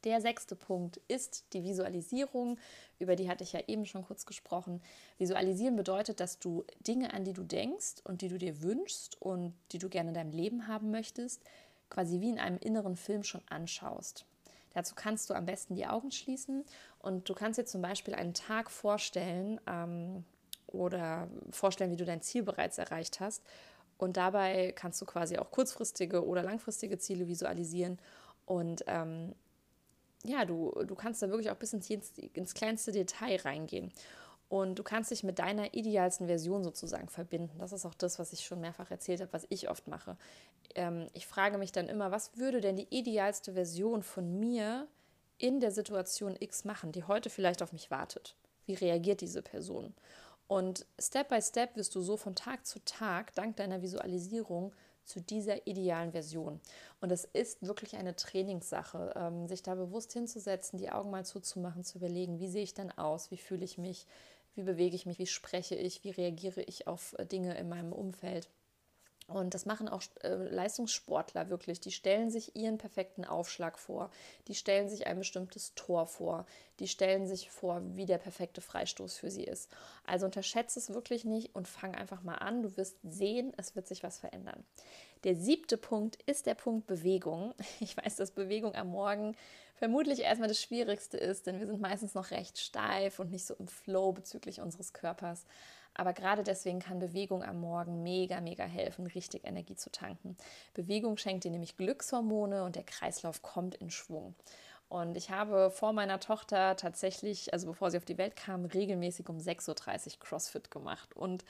Der 0.06 0.22
sechste 0.22 0.56
Punkt 0.56 0.98
ist 1.08 1.46
die 1.54 1.64
Visualisierung. 1.64 2.58
Über 3.00 3.16
die 3.16 3.30
hatte 3.30 3.44
ich 3.44 3.52
ja 3.52 3.62
eben 3.68 3.86
schon 3.86 4.06
kurz 4.06 4.26
gesprochen. 4.26 4.82
Visualisieren 5.18 5.76
bedeutet, 5.76 6.20
dass 6.22 6.40
du 6.40 6.64
Dinge, 6.88 7.14
an 7.14 7.26
die 7.26 7.34
du 7.34 7.44
denkst 7.44 7.96
und 8.06 8.22
die 8.22 8.30
du 8.30 8.38
dir 8.38 8.62
wünschst 8.62 9.22
und 9.22 9.54
die 9.72 9.78
du 9.78 9.90
gerne 9.90 10.10
in 10.10 10.16
deinem 10.16 10.32
Leben 10.32 10.68
haben 10.68 10.90
möchtest, 10.92 11.44
quasi 11.90 12.22
wie 12.22 12.30
in 12.30 12.40
einem 12.40 12.60
inneren 12.60 12.96
Film 12.96 13.24
schon 13.24 13.42
anschaust. 13.50 14.26
Dazu 14.74 14.96
kannst 14.96 15.30
du 15.30 15.34
am 15.34 15.46
besten 15.46 15.76
die 15.76 15.88
Augen 15.88 16.12
schließen 16.12 16.64
und 17.00 17.28
du 17.28 17.34
kannst 17.34 17.60
dir 17.60 17.66
zum 17.66 17.82
Beispiel 17.82 18.14
einen 18.14 18.34
Tag 18.34 18.72
vorstellen 18.72 19.60
ähm, 19.68 20.24
oder 20.68 21.28
vorstellen, 21.50 21.92
wie 21.92 21.98
du 21.98 22.06
dein 22.06 22.22
Ziel 22.22 22.44
bereits 22.44 22.78
erreicht 22.78 23.20
hast. 23.20 23.44
Und 23.98 24.16
dabei 24.16 24.72
kannst 24.72 25.02
du 25.02 25.06
quasi 25.06 25.38
auch 25.38 25.52
kurzfristige 25.52 26.26
oder 26.26 26.42
langfristige 26.44 27.00
Ziele 27.00 27.28
visualisieren. 27.28 28.00
Und 28.46 28.84
ähm, 28.88 29.36
ja, 30.24 30.46
du, 30.46 30.72
du 30.86 30.96
kannst 30.96 31.22
da 31.22 31.30
wirklich 31.30 31.52
auch 31.52 31.56
bis 31.56 31.74
ins, 31.74 31.90
ins 31.90 32.54
kleinste 32.54 32.92
Detail 32.92 33.40
reingehen. 33.42 33.92
Und 34.50 34.80
du 34.80 34.84
kannst 34.84 35.12
dich 35.12 35.24
mit 35.24 35.38
deiner 35.38 35.76
idealsten 35.76 36.26
Version 36.26 36.64
sozusagen 36.64 37.08
verbinden. 37.08 37.60
Das 37.60 37.72
ist 37.72 37.86
auch 37.86 37.94
das, 37.94 38.18
was 38.18 38.34
ich 38.34 38.44
schon 38.44 38.60
mehrfach 38.60 38.90
erzählt 38.90 39.22
habe, 39.22 39.32
was 39.32 39.46
ich 39.50 39.70
oft 39.70 39.88
mache. 39.88 40.18
Ähm, 40.74 41.08
ich 41.14 41.28
frage 41.28 41.60
mich 41.60 41.72
dann 41.72 41.88
immer, 41.88 42.12
was 42.12 42.36
würde 42.36 42.60
denn 42.60 42.76
die 42.76 42.88
idealste 42.90 43.54
Version 43.54 44.02
von 44.02 44.40
mir 44.40 44.88
in 45.38 45.60
der 45.60 45.72
Situation 45.72 46.36
X 46.40 46.66
machen, 46.66 46.92
die 46.92 47.04
heute 47.04 47.30
vielleicht 47.30 47.62
auf 47.62 47.74
mich 47.74 47.92
wartet? 47.92 48.36
Wie 48.66 48.74
reagiert 48.74 49.22
diese 49.22 49.44
Person? 49.44 49.94
Und 50.48 50.88
Step 51.00 51.30
by 51.30 51.42
Step 51.44 51.76
wirst 51.76 51.94
du 51.94 52.02
so 52.02 52.18
von 52.18 52.34
Tag 52.34 52.66
zu 52.66 52.84
Tag, 52.84 53.36
dank 53.36 53.56
deiner 53.58 53.84
Visualisierung, 53.84 54.74
zu 55.10 55.22
dieser 55.22 55.66
idealen 55.68 56.12
Version. 56.12 56.62
Und 57.02 57.12
es 57.12 57.26
ist 57.26 57.66
wirklich 57.66 57.96
eine 57.98 58.16
Trainingssache, 58.16 59.14
ähm, 59.16 59.48
sich 59.48 59.64
da 59.64 59.76
bewusst 59.76 60.14
hinzusetzen, 60.14 60.78
die 60.78 60.92
Augen 60.92 61.10
mal 61.10 61.26
zuzumachen, 61.26 61.84
zu 61.84 61.98
überlegen, 61.98 62.40
wie 62.40 62.48
sehe 62.48 62.64
ich 62.64 62.76
denn 62.76 62.96
aus, 62.98 63.32
wie 63.32 63.38
fühle 63.38 63.66
ich 63.66 63.78
mich, 63.78 64.06
wie 64.56 64.64
bewege 64.64 64.96
ich 64.96 65.06
mich, 65.06 65.20
wie 65.20 65.28
spreche 65.28 65.76
ich, 65.76 66.04
wie 66.04 66.12
reagiere 66.12 66.62
ich 66.62 66.88
auf 66.88 67.16
äh, 67.18 67.26
Dinge 67.26 67.58
in 67.58 67.68
meinem 67.68 67.92
Umfeld. 67.92 68.50
Und 69.30 69.54
das 69.54 69.66
machen 69.66 69.88
auch 69.88 70.02
äh, 70.24 70.34
Leistungssportler 70.34 71.50
wirklich. 71.50 71.80
Die 71.80 71.92
stellen 71.92 72.32
sich 72.32 72.56
ihren 72.56 72.80
perfekten 72.80 73.26
Aufschlag 73.26 73.78
vor. 73.78 74.10
Die 74.48 74.56
stellen 74.56 74.90
sich 74.90 75.06
ein 75.06 75.20
bestimmtes 75.20 75.76
Tor 75.76 76.08
vor. 76.08 76.46
Die 76.80 76.88
stellen 76.88 77.28
sich 77.28 77.52
vor, 77.52 77.82
wie 77.96 78.08
der 78.08 78.18
perfekte 78.18 78.62
Freistoß 78.62 79.18
für 79.18 79.30
sie 79.30 79.44
ist. 79.44 79.70
Also 80.06 80.26
unterschätze 80.26 80.80
es 80.80 80.94
wirklich 80.94 81.26
nicht 81.26 81.54
und 81.54 81.68
fang 81.68 81.94
einfach 81.94 82.24
mal 82.24 82.36
an. 82.36 82.64
Du 82.64 82.76
wirst 82.76 82.98
sehen, 83.04 83.54
es 83.58 83.76
wird 83.76 83.88
sich 83.88 84.02
was 84.02 84.18
verändern. 84.18 84.66
Der 85.24 85.36
siebte 85.36 85.78
Punkt 85.78 86.22
ist 86.24 86.48
der 86.48 86.56
Punkt 86.56 86.88
Bewegung. 86.88 87.54
Ich 87.82 87.96
weiß, 87.96 88.16
dass 88.16 88.32
Bewegung 88.32 88.74
am 88.76 88.90
Morgen 88.90 89.36
vermutlich 89.76 90.20
erstmal 90.22 90.50
das 90.50 90.62
Schwierigste 90.62 91.18
ist, 91.18 91.46
denn 91.46 91.60
wir 91.60 91.68
sind 91.68 91.80
meistens 91.80 92.14
noch 92.14 92.32
recht 92.32 92.58
steif 92.58 93.20
und 93.20 93.32
nicht 93.32 93.46
so 93.46 93.54
im 93.56 93.68
Flow 93.68 94.12
bezüglich 94.12 94.60
unseres 94.60 94.92
Körpers. 94.92 95.46
Aber 96.00 96.14
gerade 96.14 96.44
deswegen 96.44 96.80
kann 96.80 96.98
Bewegung 97.00 97.44
am 97.44 97.60
Morgen 97.60 98.04
mega, 98.04 98.40
mega 98.40 98.64
helfen, 98.64 99.06
richtig 99.06 99.44
Energie 99.44 99.76
zu 99.76 99.92
tanken. 99.92 100.38
Bewegung 100.74 101.18
schenkt 101.18 101.44
dir 101.44 101.52
nämlich 101.52 101.76
Glückshormone 101.76 102.64
und 102.64 102.78
der 102.78 102.84
Kreislauf 102.84 103.42
kommt 103.42 103.76
in 103.76 103.90
Schwung. 103.90 104.34
Und 104.88 105.18
ich 105.18 105.30
habe 105.30 105.70
vor 105.70 105.92
meiner 105.92 106.22
Tochter 106.22 106.78
tatsächlich, 106.78 107.52
also 107.52 107.68
bevor 107.68 107.92
sie 107.92 107.98
auf 107.98 108.06
die 108.06 108.18
Welt 108.18 108.38
kam, 108.38 108.64
regelmäßig 108.64 109.28
um 109.28 109.40
6.30 109.40 110.14
Uhr 110.14 110.20
CrossFit 110.22 110.72
gemacht. 110.72 111.18
Und 111.18 111.44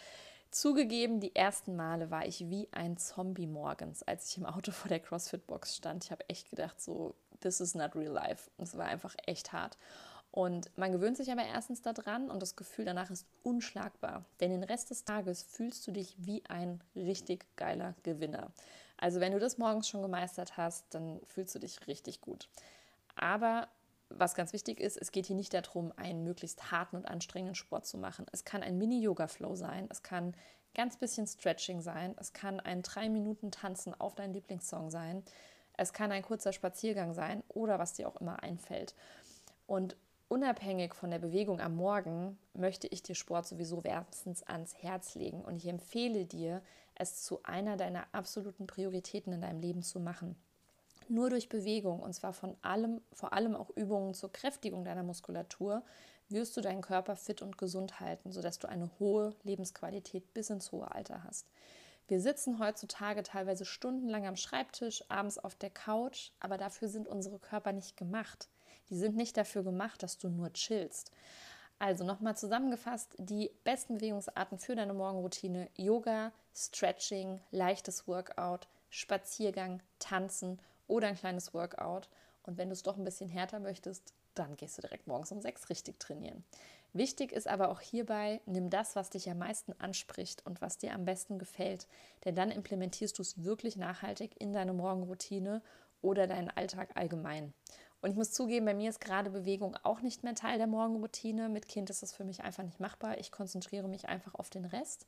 Zugegeben, 0.51 1.19
die 1.19 1.35
ersten 1.35 1.75
Male 1.75 2.09
war 2.09 2.25
ich 2.25 2.49
wie 2.49 2.67
ein 2.71 2.97
Zombie 2.97 3.45
morgens, 3.45 4.01
als 4.01 4.31
ich 4.31 4.37
im 4.37 4.47
Auto 4.47 4.71
vor 4.71 4.89
der 4.89 4.99
CrossFit-Box 4.99 5.75
stand. 5.75 6.05
Ich 6.05 6.11
habe 6.11 6.27
echt 6.27 6.49
gedacht, 6.49 6.81
so, 6.81 7.13
this 7.39 7.59
is 7.59 7.75
not 7.75 7.95
real 7.95 8.11
life. 8.11 8.49
Und 8.57 8.63
es 8.63 8.75
war 8.75 8.87
einfach 8.87 9.15
echt 9.27 9.53
hart. 9.53 9.77
Und 10.31 10.75
man 10.77 10.91
gewöhnt 10.91 11.17
sich 11.17 11.31
aber 11.31 11.43
erstens 11.43 11.81
daran 11.81 12.29
und 12.29 12.41
das 12.41 12.55
Gefühl 12.55 12.85
danach 12.85 13.09
ist 13.09 13.25
unschlagbar. 13.43 14.25
Denn 14.39 14.51
den 14.51 14.63
Rest 14.63 14.91
des 14.91 15.03
Tages 15.03 15.43
fühlst 15.43 15.87
du 15.87 15.91
dich 15.91 16.15
wie 16.19 16.43
ein 16.45 16.83
richtig 16.95 17.45
geiler 17.55 17.95
Gewinner. 18.03 18.51
Also 18.97 19.19
wenn 19.19 19.31
du 19.31 19.39
das 19.39 19.57
morgens 19.57 19.87
schon 19.89 20.01
gemeistert 20.01 20.57
hast, 20.57 20.85
dann 20.93 21.19
fühlst 21.25 21.55
du 21.55 21.59
dich 21.59 21.87
richtig 21.87 22.21
gut. 22.21 22.47
Aber 23.15 23.69
was 24.09 24.35
ganz 24.35 24.53
wichtig 24.53 24.79
ist, 24.79 24.97
es 24.97 25.11
geht 25.11 25.25
hier 25.25 25.35
nicht 25.35 25.53
darum, 25.53 25.93
einen 25.95 26.23
möglichst 26.23 26.71
harten 26.71 26.97
und 26.97 27.07
anstrengenden 27.07 27.55
Sport 27.55 27.85
zu 27.85 27.97
machen. 27.97 28.25
Es 28.31 28.43
kann 28.43 28.63
ein 28.63 28.77
Mini-Yoga-Flow 28.77 29.55
sein, 29.55 29.87
es 29.89 30.03
kann 30.03 30.35
ganz 30.73 30.97
bisschen 30.97 31.27
Stretching 31.27 31.81
sein, 31.81 32.15
es 32.19 32.33
kann 32.33 32.59
ein 32.59 32.81
drei 32.81 33.09
Minuten 33.09 33.51
Tanzen 33.51 33.99
auf 33.99 34.15
deinen 34.15 34.33
Lieblingssong 34.33 34.89
sein, 34.89 35.23
es 35.77 35.93
kann 35.93 36.11
ein 36.11 36.23
kurzer 36.23 36.53
Spaziergang 36.53 37.13
sein 37.13 37.43
oder 37.47 37.79
was 37.79 37.93
dir 37.93 38.07
auch 38.07 38.17
immer 38.17 38.43
einfällt. 38.43 38.95
Und 39.65 39.95
unabhängig 40.29 40.93
von 40.93 41.11
der 41.11 41.19
Bewegung 41.19 41.59
am 41.59 41.75
Morgen 41.75 42.37
möchte 42.53 42.87
ich 42.87 43.03
dir 43.03 43.15
Sport 43.15 43.47
sowieso 43.47 43.83
wärmstens 43.83 44.43
ans 44.43 44.75
Herz 44.81 45.15
legen 45.15 45.41
und 45.41 45.57
ich 45.57 45.67
empfehle 45.67 46.25
dir, 46.25 46.61
es 46.95 47.23
zu 47.23 47.43
einer 47.43 47.75
deiner 47.75 48.07
absoluten 48.13 48.67
Prioritäten 48.67 49.33
in 49.33 49.41
deinem 49.41 49.59
Leben 49.59 49.81
zu 49.81 49.99
machen. 49.99 50.35
Nur 51.07 51.31
durch 51.31 51.49
Bewegung 51.49 51.99
und 51.99 52.13
zwar 52.13 52.33
von 52.33 52.55
allem, 52.61 53.01
vor 53.11 53.33
allem 53.33 53.55
auch 53.55 53.71
Übungen 53.71 54.13
zur 54.13 54.31
Kräftigung 54.31 54.85
deiner 54.85 55.03
Muskulatur, 55.03 55.81
wirst 56.29 56.55
du 56.55 56.61
deinen 56.61 56.81
Körper 56.81 57.15
fit 57.15 57.41
und 57.41 57.57
gesund 57.57 57.99
halten, 57.99 58.31
sodass 58.31 58.59
du 58.59 58.69
eine 58.69 58.91
hohe 58.99 59.35
Lebensqualität 59.43 60.31
bis 60.35 60.51
ins 60.51 60.71
hohe 60.71 60.91
Alter 60.93 61.23
hast. 61.23 61.47
Wir 62.07 62.19
sitzen 62.19 62.59
heutzutage 62.59 63.23
teilweise 63.23 63.65
stundenlang 63.65 64.27
am 64.27 64.35
Schreibtisch, 64.35 65.03
abends 65.09 65.39
auf 65.39 65.55
der 65.55 65.71
Couch, 65.71 66.31
aber 66.39 66.57
dafür 66.57 66.87
sind 66.87 67.07
unsere 67.07 67.39
Körper 67.39 67.71
nicht 67.71 67.97
gemacht. 67.97 68.47
Die 68.89 68.97
sind 68.97 69.15
nicht 69.15 69.37
dafür 69.37 69.63
gemacht, 69.63 70.03
dass 70.03 70.17
du 70.17 70.29
nur 70.29 70.51
chillst. 70.53 71.11
Also 71.77 72.03
nochmal 72.03 72.35
zusammengefasst, 72.35 73.15
die 73.17 73.51
besten 73.63 73.95
Bewegungsarten 73.95 74.59
für 74.59 74.75
deine 74.75 74.93
Morgenroutine: 74.93 75.69
Yoga, 75.77 76.33
Stretching, 76.53 77.39
leichtes 77.51 78.07
Workout, 78.07 78.67
Spaziergang, 78.89 79.81
Tanzen 79.99 80.59
oder 80.87 81.07
ein 81.07 81.15
kleines 81.15 81.53
Workout. 81.53 82.09
Und 82.43 82.57
wenn 82.57 82.69
du 82.69 82.73
es 82.73 82.83
doch 82.83 82.97
ein 82.97 83.03
bisschen 83.03 83.29
härter 83.29 83.59
möchtest, 83.59 84.13
dann 84.35 84.57
gehst 84.57 84.77
du 84.77 84.81
direkt 84.81 85.07
morgens 85.07 85.31
um 85.31 85.41
sechs 85.41 85.69
richtig 85.69 85.99
trainieren. 85.99 86.43
Wichtig 86.93 87.31
ist 87.31 87.47
aber 87.47 87.69
auch 87.69 87.81
hierbei, 87.81 88.41
nimm 88.45 88.69
das, 88.69 88.95
was 88.95 89.11
dich 89.11 89.29
am 89.29 89.37
meisten 89.37 89.73
anspricht 89.77 90.45
und 90.45 90.59
was 90.61 90.79
dir 90.79 90.93
am 90.93 91.05
besten 91.05 91.37
gefällt, 91.37 91.87
denn 92.25 92.35
dann 92.35 92.49
implementierst 92.49 93.17
du 93.17 93.21
es 93.21 93.43
wirklich 93.43 93.75
nachhaltig 93.75 94.39
in 94.41 94.53
deine 94.53 94.73
Morgenroutine 94.73 95.61
oder 96.01 96.25
deinen 96.25 96.49
Alltag 96.49 96.89
allgemein. 96.95 97.53
Und 98.01 98.11
ich 98.11 98.15
muss 98.15 98.31
zugeben, 98.31 98.65
bei 98.65 98.73
mir 98.73 98.89
ist 98.89 99.01
gerade 99.01 99.29
Bewegung 99.29 99.75
auch 99.83 100.01
nicht 100.01 100.23
mehr 100.23 100.35
Teil 100.35 100.57
der 100.57 100.67
Morgenroutine. 100.67 101.49
Mit 101.49 101.67
Kind 101.67 101.89
ist 101.89 102.01
das 102.01 102.13
für 102.13 102.23
mich 102.23 102.41
einfach 102.41 102.63
nicht 102.63 102.79
machbar. 102.79 103.17
Ich 103.17 103.31
konzentriere 103.31 103.87
mich 103.87 104.07
einfach 104.07 104.35
auf 104.35 104.49
den 104.49 104.65
Rest 104.65 105.05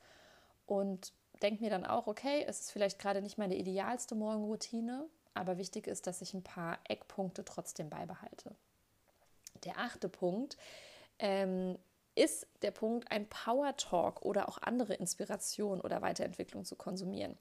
und 0.66 1.14
denke 1.42 1.64
mir 1.64 1.70
dann 1.70 1.86
auch, 1.86 2.08
okay, 2.08 2.44
es 2.48 2.62
ist 2.62 2.72
vielleicht 2.72 3.00
gerade 3.00 3.22
nicht 3.22 3.38
meine 3.38 3.56
idealste 3.56 4.16
Morgenroutine, 4.16 5.08
aber 5.34 5.58
wichtig 5.58 5.88
ist, 5.88 6.06
dass 6.06 6.22
ich 6.22 6.34
ein 6.34 6.44
paar 6.44 6.80
Eckpunkte 6.88 7.46
trotzdem 7.46 7.90
beibehalte. 7.90 8.56
Der 9.64 9.78
achte 9.78 10.10
Punkt 10.10 10.58
ähm, 11.20 11.78
ist 12.16 12.48
der 12.62 12.72
Punkt, 12.72 13.10
ein 13.12 13.28
Power 13.28 13.76
Talk 13.78 14.22
oder 14.24 14.50
auch 14.50 14.58
andere 14.62 14.94
Inspiration 14.96 15.80
oder 15.80 16.02
Weiterentwicklung 16.02 16.66
zu 16.66 16.76
konsumieren. 16.76 17.38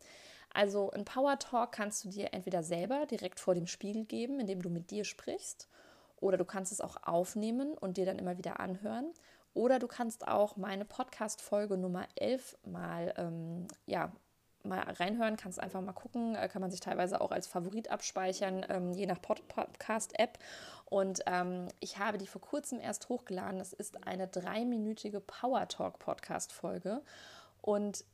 Also 0.52 0.90
ein 0.90 1.04
Power 1.04 1.38
Talk 1.38 1.72
kannst 1.72 2.04
du 2.04 2.08
dir 2.08 2.32
entweder 2.32 2.62
selber 2.62 3.06
direkt 3.06 3.40
vor 3.40 3.54
dem 3.54 3.66
Spiegel 3.66 4.04
geben, 4.04 4.40
indem 4.40 4.62
du 4.62 4.70
mit 4.70 4.90
dir 4.90 5.04
sprichst, 5.04 5.68
oder 6.16 6.36
du 6.36 6.44
kannst 6.44 6.72
es 6.72 6.80
auch 6.80 6.96
aufnehmen 7.02 7.72
und 7.78 7.96
dir 7.96 8.04
dann 8.04 8.18
immer 8.18 8.36
wieder 8.36 8.60
anhören. 8.60 9.10
Oder 9.54 9.78
du 9.78 9.88
kannst 9.88 10.28
auch 10.28 10.56
meine 10.56 10.84
Podcast-Folge 10.84 11.76
Nummer 11.76 12.06
11 12.14 12.58
mal 12.64 13.14
ähm, 13.16 13.66
ja, 13.86 14.12
mal 14.62 14.80
reinhören, 14.80 15.36
kannst 15.36 15.60
einfach 15.60 15.80
mal 15.80 15.92
gucken, 15.92 16.34
äh, 16.34 16.48
kann 16.48 16.60
man 16.60 16.70
sich 16.70 16.80
teilweise 16.80 17.20
auch 17.20 17.30
als 17.30 17.46
Favorit 17.46 17.90
abspeichern, 17.90 18.64
ähm, 18.68 18.92
je 18.92 19.06
nach 19.06 19.20
Podcast-App. 19.20 20.38
Und 20.86 21.20
ähm, 21.26 21.68
ich 21.80 21.98
habe 21.98 22.18
die 22.18 22.26
vor 22.26 22.40
kurzem 22.40 22.80
erst 22.80 23.08
hochgeladen. 23.08 23.58
Das 23.58 23.72
ist 23.72 24.06
eine 24.06 24.28
dreiminütige 24.28 25.20
Power 25.20 25.66
Talk 25.68 25.98
Podcast-Folge. 25.98 27.02
Und 27.62 28.04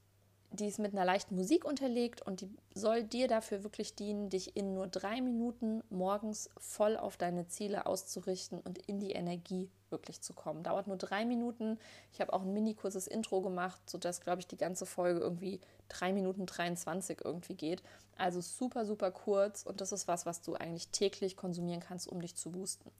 die 0.50 0.66
ist 0.66 0.78
mit 0.78 0.92
einer 0.92 1.04
leichten 1.04 1.34
Musik 1.34 1.64
unterlegt 1.64 2.22
und 2.22 2.40
die 2.40 2.50
soll 2.74 3.02
dir 3.02 3.28
dafür 3.28 3.64
wirklich 3.64 3.94
dienen, 3.94 4.30
dich 4.30 4.56
in 4.56 4.74
nur 4.74 4.86
drei 4.86 5.20
Minuten 5.20 5.82
morgens 5.90 6.50
voll 6.58 6.96
auf 6.96 7.16
deine 7.16 7.48
Ziele 7.48 7.86
auszurichten 7.86 8.60
und 8.60 8.78
in 8.78 9.00
die 9.00 9.12
Energie 9.12 9.70
wirklich 9.90 10.20
zu 10.20 10.32
kommen. 10.32 10.62
Dauert 10.62 10.86
nur 10.86 10.96
drei 10.96 11.24
Minuten. 11.24 11.78
Ich 12.12 12.20
habe 12.20 12.32
auch 12.32 12.42
ein 12.42 12.52
mini 12.52 12.74
kurzes 12.74 13.06
Intro 13.06 13.40
gemacht, 13.40 13.80
sodass, 13.88 14.20
glaube 14.20 14.40
ich, 14.40 14.46
die 14.46 14.56
ganze 14.56 14.86
Folge 14.86 15.20
irgendwie 15.20 15.60
drei 15.88 16.12
Minuten 16.12 16.46
23 16.46 17.20
irgendwie 17.24 17.54
geht. 17.54 17.82
Also 18.16 18.40
super, 18.40 18.86
super 18.86 19.10
kurz 19.10 19.62
und 19.62 19.80
das 19.80 19.92
ist 19.92 20.08
was, 20.08 20.26
was 20.26 20.42
du 20.42 20.54
eigentlich 20.54 20.88
täglich 20.88 21.36
konsumieren 21.36 21.80
kannst, 21.80 22.08
um 22.08 22.20
dich 22.20 22.34
zu 22.34 22.50
boosten. 22.50 22.90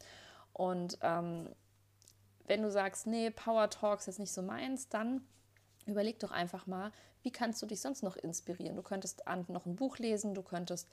Und 0.52 0.98
ähm, 1.02 1.48
wenn 2.46 2.62
du 2.62 2.70
sagst, 2.70 3.06
nee, 3.06 3.30
Power 3.30 3.70
Talks 3.70 4.08
ist 4.08 4.18
nicht 4.18 4.32
so 4.32 4.42
meins, 4.42 4.88
dann 4.88 5.26
überleg 5.86 6.18
doch 6.18 6.30
einfach 6.30 6.66
mal, 6.66 6.92
wie 7.26 7.32
kannst 7.32 7.60
du 7.60 7.66
dich 7.66 7.80
sonst 7.80 8.04
noch 8.04 8.16
inspirieren? 8.16 8.76
Du 8.76 8.82
könntest 8.82 9.24
noch 9.48 9.66
ein 9.66 9.74
Buch 9.74 9.98
lesen, 9.98 10.32
du 10.32 10.42
könntest 10.42 10.88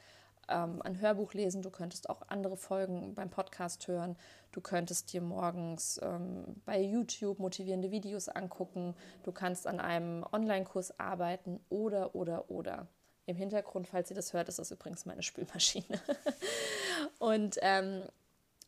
ähm, 0.49 0.81
ein 0.81 0.99
Hörbuch 0.99 1.35
lesen, 1.35 1.61
du 1.61 1.69
könntest 1.69 2.09
auch 2.09 2.23
andere 2.27 2.57
Folgen 2.57 3.13
beim 3.13 3.29
Podcast 3.29 3.87
hören, 3.87 4.15
du 4.51 4.59
könntest 4.59 5.13
dir 5.13 5.21
morgens 5.21 5.99
ähm, 6.01 6.59
bei 6.65 6.81
YouTube 6.81 7.37
motivierende 7.37 7.91
Videos 7.91 8.29
angucken, 8.29 8.95
du 9.21 9.31
kannst 9.31 9.67
an 9.67 9.79
einem 9.79 10.25
Online-Kurs 10.31 10.99
arbeiten 10.99 11.59
oder, 11.69 12.15
oder, 12.15 12.49
oder. 12.49 12.87
Im 13.27 13.35
Hintergrund, 13.35 13.87
falls 13.87 14.09
ihr 14.09 14.15
das 14.15 14.33
hört, 14.33 14.49
ist 14.49 14.57
das 14.57 14.71
übrigens 14.71 15.05
meine 15.05 15.21
Spülmaschine. 15.21 16.01
Und 17.19 17.57
ähm, 17.61 18.01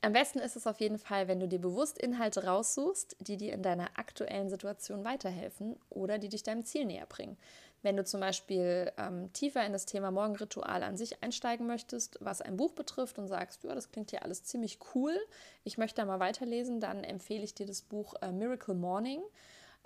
am 0.01 0.13
besten 0.13 0.39
ist 0.39 0.55
es 0.55 0.67
auf 0.67 0.79
jeden 0.79 0.99
Fall, 0.99 1.27
wenn 1.27 1.39
du 1.39 1.47
dir 1.47 1.59
bewusst 1.59 1.97
Inhalte 1.97 2.45
raussuchst, 2.45 3.15
die 3.19 3.37
dir 3.37 3.53
in 3.53 3.63
deiner 3.63 3.89
aktuellen 3.97 4.49
Situation 4.49 5.03
weiterhelfen 5.03 5.77
oder 5.89 6.17
die 6.17 6.29
dich 6.29 6.43
deinem 6.43 6.65
Ziel 6.65 6.85
näher 6.85 7.05
bringen. 7.05 7.37
Wenn 7.81 7.97
du 7.97 8.03
zum 8.03 8.19
Beispiel 8.19 8.91
ähm, 8.97 9.31
tiefer 9.33 9.63
in 9.65 9.71
das 9.71 9.85
Thema 9.85 10.09
Morgenritual 10.09 10.81
an 10.81 10.97
sich 10.97 11.21
einsteigen 11.21 11.67
möchtest, 11.67 12.17
was 12.19 12.41
ein 12.41 12.57
Buch 12.57 12.71
betrifft 12.71 13.19
und 13.19 13.27
sagst, 13.27 13.63
ja, 13.63 13.75
das 13.75 13.91
klingt 13.91 14.11
ja 14.11 14.21
alles 14.21 14.43
ziemlich 14.43 14.79
cool, 14.95 15.15
ich 15.63 15.77
möchte 15.77 16.01
da 16.01 16.05
mal 16.05 16.19
weiterlesen, 16.19 16.79
dann 16.79 17.03
empfehle 17.03 17.43
ich 17.43 17.53
dir 17.53 17.67
das 17.67 17.83
Buch 17.83 18.15
äh, 18.21 18.31
Miracle 18.31 18.73
Morning 18.73 19.21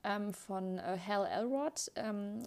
ähm, 0.04 0.34
von 0.34 0.78
äh, 0.78 0.98
Hal 1.06 1.26
Elrod. 1.26 1.92
Ähm, 1.96 2.44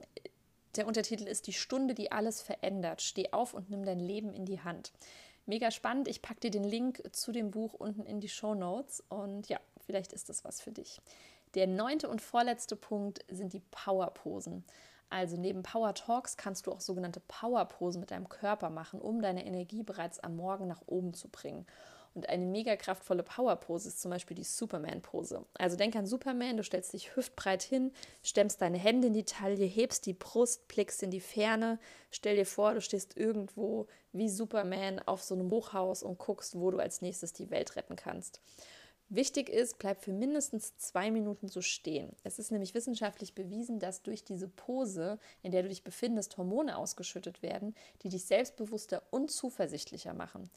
der 0.76 0.86
Untertitel 0.86 1.24
ist 1.24 1.46
Die 1.46 1.52
Stunde, 1.52 1.94
die 1.94 2.12
alles 2.12 2.40
verändert. 2.40 3.02
Steh 3.02 3.32
auf 3.32 3.52
und 3.52 3.68
nimm 3.68 3.84
dein 3.84 4.00
Leben 4.00 4.32
in 4.32 4.46
die 4.46 4.60
Hand. 4.60 4.92
Mega 5.46 5.70
spannend. 5.70 6.08
Ich 6.08 6.22
packe 6.22 6.40
dir 6.40 6.50
den 6.50 6.64
Link 6.64 7.02
zu 7.12 7.32
dem 7.32 7.50
Buch 7.50 7.74
unten 7.74 8.06
in 8.06 8.20
die 8.20 8.28
Show 8.28 8.54
Notes 8.54 9.02
und 9.08 9.48
ja, 9.48 9.58
vielleicht 9.84 10.12
ist 10.12 10.28
das 10.28 10.44
was 10.44 10.60
für 10.60 10.72
dich. 10.72 11.00
Der 11.54 11.66
neunte 11.66 12.08
und 12.08 12.22
vorletzte 12.22 12.76
Punkt 12.76 13.24
sind 13.28 13.52
die 13.52 13.62
Powerposen. 13.70 14.64
Also 15.10 15.36
neben 15.36 15.62
Power 15.62 15.92
Talks 15.92 16.38
kannst 16.38 16.66
du 16.66 16.72
auch 16.72 16.80
sogenannte 16.80 17.20
Powerposen 17.20 18.00
mit 18.00 18.10
deinem 18.10 18.30
Körper 18.30 18.70
machen, 18.70 18.98
um 18.98 19.20
deine 19.20 19.44
Energie 19.44 19.82
bereits 19.82 20.18
am 20.20 20.36
Morgen 20.36 20.66
nach 20.66 20.82
oben 20.86 21.12
zu 21.12 21.28
bringen. 21.28 21.66
Und 22.14 22.28
eine 22.28 22.44
mega 22.44 22.76
kraftvolle 22.76 23.22
Powerpose 23.22 23.88
ist 23.88 24.02
zum 24.02 24.10
Beispiel 24.10 24.34
die 24.34 24.44
Superman-Pose. 24.44 25.46
Also 25.54 25.76
denk 25.76 25.96
an 25.96 26.06
Superman, 26.06 26.58
du 26.58 26.62
stellst 26.62 26.92
dich 26.92 27.16
hüftbreit 27.16 27.62
hin, 27.62 27.90
stemmst 28.22 28.60
deine 28.60 28.78
Hände 28.78 29.06
in 29.06 29.14
die 29.14 29.24
Taille, 29.24 29.64
hebst 29.64 30.04
die 30.04 30.12
Brust, 30.12 30.68
blickst 30.68 31.02
in 31.02 31.10
die 31.10 31.20
Ferne. 31.20 31.78
Stell 32.10 32.36
dir 32.36 32.46
vor, 32.46 32.74
du 32.74 32.80
stehst 32.82 33.16
irgendwo 33.16 33.86
wie 34.12 34.28
Superman 34.28 34.98
auf 35.00 35.22
so 35.22 35.34
einem 35.34 35.50
Hochhaus 35.50 36.02
und 36.02 36.18
guckst, 36.18 36.58
wo 36.58 36.70
du 36.70 36.78
als 36.78 37.00
nächstes 37.00 37.32
die 37.32 37.50
Welt 37.50 37.76
retten 37.76 37.96
kannst. 37.96 38.40
Wichtig 39.14 39.50
ist, 39.50 39.78
bleib 39.78 40.02
für 40.02 40.12
mindestens 40.14 40.78
zwei 40.78 41.10
Minuten 41.10 41.48
so 41.48 41.60
stehen. 41.60 42.16
Es 42.24 42.38
ist 42.38 42.50
nämlich 42.50 42.72
wissenschaftlich 42.72 43.34
bewiesen, 43.34 43.78
dass 43.78 44.02
durch 44.02 44.24
diese 44.24 44.48
Pose, 44.48 45.18
in 45.42 45.52
der 45.52 45.62
du 45.62 45.68
dich 45.68 45.84
befindest, 45.84 46.38
Hormone 46.38 46.78
ausgeschüttet 46.78 47.42
werden, 47.42 47.74
die 48.02 48.08
dich 48.08 48.24
selbstbewusster 48.24 49.02
und 49.10 49.30
zuversichtlicher 49.30 50.14
machen. 50.14 50.50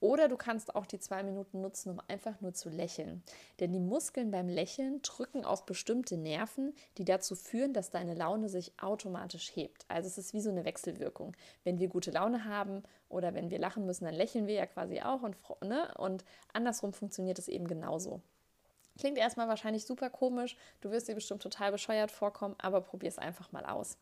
Oder 0.00 0.28
du 0.28 0.36
kannst 0.36 0.74
auch 0.74 0.86
die 0.86 0.98
zwei 0.98 1.22
Minuten 1.22 1.60
nutzen, 1.60 1.90
um 1.90 2.00
einfach 2.08 2.40
nur 2.40 2.52
zu 2.52 2.68
lächeln. 2.68 3.22
Denn 3.60 3.72
die 3.72 3.80
Muskeln 3.80 4.30
beim 4.30 4.48
Lächeln 4.48 5.00
drücken 5.02 5.44
auf 5.44 5.64
bestimmte 5.64 6.16
Nerven, 6.16 6.74
die 6.98 7.04
dazu 7.04 7.34
führen, 7.34 7.72
dass 7.72 7.90
deine 7.90 8.14
Laune 8.14 8.48
sich 8.48 8.72
automatisch 8.80 9.54
hebt. 9.54 9.86
Also 9.88 10.08
es 10.08 10.18
ist 10.18 10.34
wie 10.34 10.40
so 10.40 10.50
eine 10.50 10.64
Wechselwirkung. 10.64 11.34
Wenn 11.62 11.78
wir 11.78 11.88
gute 11.88 12.10
Laune 12.10 12.44
haben 12.44 12.82
oder 13.08 13.34
wenn 13.34 13.50
wir 13.50 13.58
lachen 13.58 13.86
müssen, 13.86 14.04
dann 14.04 14.14
lächeln 14.14 14.46
wir 14.46 14.54
ja 14.54 14.66
quasi 14.66 15.00
auch. 15.00 15.22
Und, 15.22 15.36
ne? 15.62 15.92
und 15.96 16.24
andersrum 16.52 16.92
funktioniert 16.92 17.38
es 17.38 17.48
eben 17.48 17.66
genauso. 17.66 18.20
Klingt 18.98 19.18
erstmal 19.18 19.48
wahrscheinlich 19.48 19.86
super 19.86 20.08
komisch, 20.08 20.56
du 20.80 20.90
wirst 20.90 21.08
dir 21.08 21.14
bestimmt 21.14 21.42
total 21.42 21.72
bescheuert 21.72 22.12
vorkommen, 22.12 22.54
aber 22.58 22.80
probier 22.80 23.08
es 23.08 23.18
einfach 23.18 23.50
mal 23.50 23.64
aus. 23.64 23.98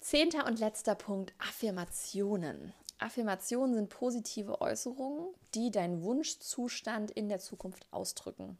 Zehnter 0.00 0.46
und 0.46 0.58
letzter 0.58 0.96
Punkt, 0.96 1.32
Affirmationen. 1.38 2.72
Affirmationen 3.02 3.74
sind 3.74 3.88
positive 3.88 4.60
Äußerungen, 4.60 5.34
die 5.54 5.70
deinen 5.70 6.02
Wunschzustand 6.02 7.10
in 7.10 7.28
der 7.28 7.38
Zukunft 7.38 7.86
ausdrücken. 7.90 8.58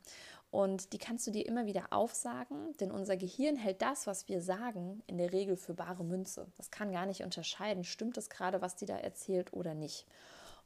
Und 0.51 0.93
die 0.93 0.99
kannst 0.99 1.27
du 1.27 1.31
dir 1.31 1.47
immer 1.47 1.65
wieder 1.65 1.87
aufsagen, 1.93 2.77
denn 2.79 2.91
unser 2.91 3.17
Gehirn 3.17 3.57
hält 3.57 3.81
das, 3.81 4.07
was 4.07 4.29
wir 4.29 4.43
sagen, 4.43 5.03
in 5.07 5.17
der 5.17 5.33
Regel 5.33 5.57
für 5.57 5.73
bare 5.73 6.05
Münze. 6.05 6.47
Das 6.59 6.71
kann 6.71 6.93
gar 6.93 7.07
nicht 7.07 7.23
unterscheiden, 7.23 7.85
stimmt 7.85 8.19
es 8.19 8.29
gerade, 8.29 8.61
was 8.61 8.77
die 8.77 8.85
da 8.85 8.99
erzählt 8.99 9.55
oder 9.55 9.73
nicht. 9.73 10.07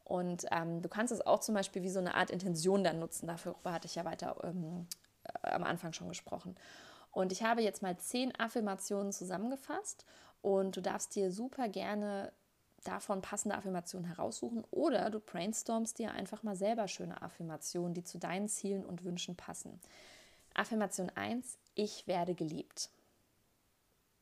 Und 0.02 0.46
ähm, 0.50 0.82
du 0.82 0.88
kannst 0.88 1.12
es 1.12 1.24
auch 1.24 1.38
zum 1.38 1.54
Beispiel 1.54 1.82
wie 1.82 1.90
so 1.90 2.00
eine 2.00 2.14
Art 2.14 2.30
Intention 2.30 2.82
dann 2.82 2.98
nutzen. 2.98 3.28
Dafür 3.28 3.54
hatte 3.64 3.86
ich 3.86 3.94
ja 3.94 4.04
weiter 4.04 4.36
ähm, 4.42 4.88
äh, 5.42 5.50
am 5.50 5.62
Anfang 5.62 5.92
schon 5.92 6.08
gesprochen. 6.08 6.56
Und 7.12 7.30
ich 7.30 7.44
habe 7.44 7.62
jetzt 7.62 7.80
mal 7.80 7.96
zehn 7.96 8.34
Affirmationen 8.38 9.12
zusammengefasst 9.12 10.04
und 10.42 10.76
du 10.76 10.80
darfst 10.80 11.14
dir 11.14 11.30
super 11.30 11.68
gerne 11.68 12.32
davon 12.86 13.22
passende 13.22 13.56
Affirmationen 13.56 14.06
heraussuchen 14.06 14.64
oder 14.70 15.10
du 15.10 15.20
brainstormst 15.20 15.98
dir 15.98 16.12
einfach 16.12 16.42
mal 16.42 16.56
selber 16.56 16.88
schöne 16.88 17.20
Affirmationen, 17.22 17.94
die 17.94 18.04
zu 18.04 18.18
deinen 18.18 18.48
Zielen 18.48 18.84
und 18.84 19.04
Wünschen 19.04 19.36
passen. 19.36 19.80
Affirmation 20.54 21.10
1, 21.10 21.58
ich 21.74 22.06
werde 22.06 22.34
geliebt. 22.34 22.90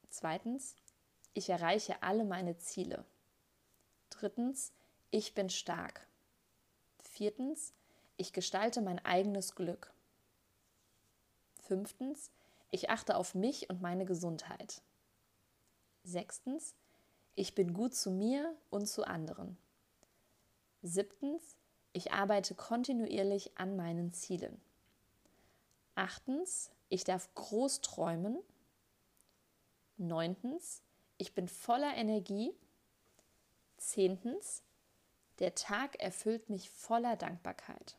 Zweitens, 0.09 0.77
ich 1.33 1.48
erreiche 1.48 2.03
alle 2.03 2.24
meine 2.24 2.57
Ziele. 2.59 3.05
Drittens, 4.11 4.72
ich 5.11 5.35
bin 5.35 5.50
stark. 5.50 6.07
Viertens, 7.00 7.72
ich 8.16 8.33
gestalte 8.33 8.81
mein 8.81 9.05
eigenes 9.05 9.55
Glück. 9.55 9.92
Fünftens, 11.61 12.31
ich 12.70 12.90
achte 12.90 13.16
auf 13.16 13.35
mich 13.35 13.70
und 13.70 13.81
meine 13.81 14.05
Gesundheit. 14.05 14.83
Sechstens, 16.03 16.74
ich 17.37 17.55
bin 17.55 17.75
gut 17.75 17.94
zu 17.94 18.11
mir 18.11 18.57
und 18.70 18.87
zu 18.87 19.07
anderen. 19.07 19.57
Siebtens, 20.83 21.57
ich 21.92 22.12
arbeite 22.12 22.55
kontinuierlich 22.55 23.57
an 23.57 23.77
meinen 23.77 24.12
Zielen. 24.12 24.61
Achtens, 25.94 26.70
ich 26.88 27.05
darf 27.05 27.33
groß 27.35 27.81
träumen. 27.81 28.38
Neuntens, 29.97 30.83
ich 31.18 31.35
bin 31.35 31.49
voller 31.49 31.94
Energie. 31.94 32.53
Zehntens, 33.77 34.62
der 35.38 35.55
Tag 35.55 36.01
erfüllt 36.01 36.51
mich 36.51 36.70
voller 36.70 37.16
Dankbarkeit. 37.16 37.97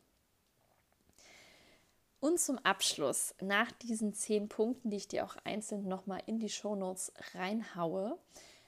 Und 2.19 2.39
zum 2.39 2.57
Abschluss, 2.59 3.35
nach 3.39 3.71
diesen 3.71 4.13
zehn 4.13 4.49
Punkten, 4.49 4.89
die 4.89 4.97
ich 4.97 5.07
dir 5.07 5.25
auch 5.25 5.35
einzeln 5.43 5.87
nochmal 5.87 6.23
in 6.25 6.39
die 6.39 6.49
Shownotes 6.49 7.13
reinhaue, 7.33 8.17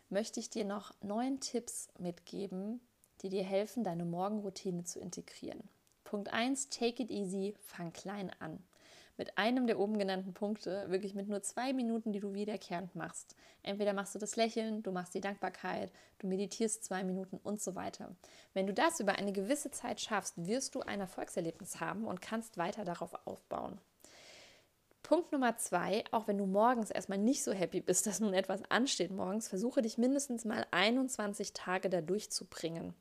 möchte 0.09 0.39
ich 0.39 0.49
dir 0.49 0.65
noch 0.65 0.93
neun 1.01 1.39
Tipps 1.39 1.89
mitgeben, 1.97 2.81
die 3.21 3.29
dir 3.29 3.43
helfen, 3.43 3.83
deine 3.83 4.05
Morgenroutine 4.05 4.83
zu 4.83 4.99
integrieren. 4.99 5.63
Punkt 6.03 6.31
1, 6.31 6.69
take 6.69 7.03
it 7.03 7.11
easy, 7.11 7.55
fang 7.59 7.91
klein 7.91 8.31
an 8.39 8.63
mit 9.17 9.37
einem 9.37 9.65
der 9.65 9.79
oben 9.79 9.97
genannten 9.97 10.33
Punkte, 10.33 10.85
wirklich 10.89 11.15
mit 11.15 11.27
nur 11.27 11.41
zwei 11.41 11.73
Minuten, 11.73 12.13
die 12.13 12.19
du 12.19 12.33
wiederkehrend 12.33 12.95
machst. 12.95 13.35
Entweder 13.63 13.93
machst 13.93 14.13
du 14.15 14.19
das 14.19 14.35
Lächeln, 14.35 14.83
du 14.83 14.91
machst 14.91 15.13
die 15.15 15.21
Dankbarkeit, 15.21 15.91
du 16.19 16.27
meditierst 16.27 16.83
zwei 16.83 17.03
Minuten 17.03 17.37
und 17.37 17.59
so 17.59 17.75
weiter. 17.75 18.15
Wenn 18.53 18.67
du 18.67 18.73
das 18.73 18.99
über 18.99 19.13
eine 19.13 19.33
gewisse 19.33 19.71
Zeit 19.71 19.99
schaffst, 19.99 20.45
wirst 20.45 20.75
du 20.75 20.81
ein 20.81 20.99
Erfolgserlebnis 20.99 21.79
haben 21.79 22.05
und 22.05 22.21
kannst 22.21 22.57
weiter 22.57 22.85
darauf 22.85 23.13
aufbauen. 23.25 23.81
Punkt 25.07 25.31
Nummer 25.31 25.55
zwei, 25.55 26.03
auch 26.11 26.27
wenn 26.27 26.37
du 26.37 26.45
morgens 26.45 26.91
erstmal 26.91 27.17
nicht 27.17 27.41
so 27.41 27.53
happy 27.53 27.79
bist, 27.79 28.05
dass 28.07 28.19
nun 28.19 28.33
etwas 28.33 28.61
ansteht 28.67 29.09
morgens, 29.09 29.47
versuche 29.47 29.81
dich 29.81 29.97
mindestens 29.97 30.43
mal 30.43 30.67
21 30.71 31.53
Tage 31.53 31.89
da 31.89 32.01
durchzubringen. 32.01 32.93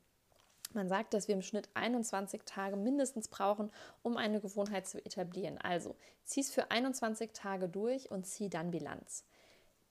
Man 0.71 0.87
sagt, 0.87 1.13
dass 1.13 1.27
wir 1.27 1.35
im 1.35 1.41
Schnitt 1.41 1.67
21 1.73 2.43
Tage 2.45 2.77
mindestens 2.77 3.27
brauchen, 3.27 3.71
um 4.03 4.15
eine 4.15 4.39
Gewohnheit 4.39 4.87
zu 4.87 5.05
etablieren. 5.05 5.57
Also 5.57 5.97
zieh 6.23 6.39
es 6.39 6.49
für 6.49 6.71
21 6.71 7.31
Tage 7.33 7.67
durch 7.67 8.09
und 8.09 8.25
zieh 8.25 8.49
dann 8.49 8.71
Bilanz. 8.71 9.25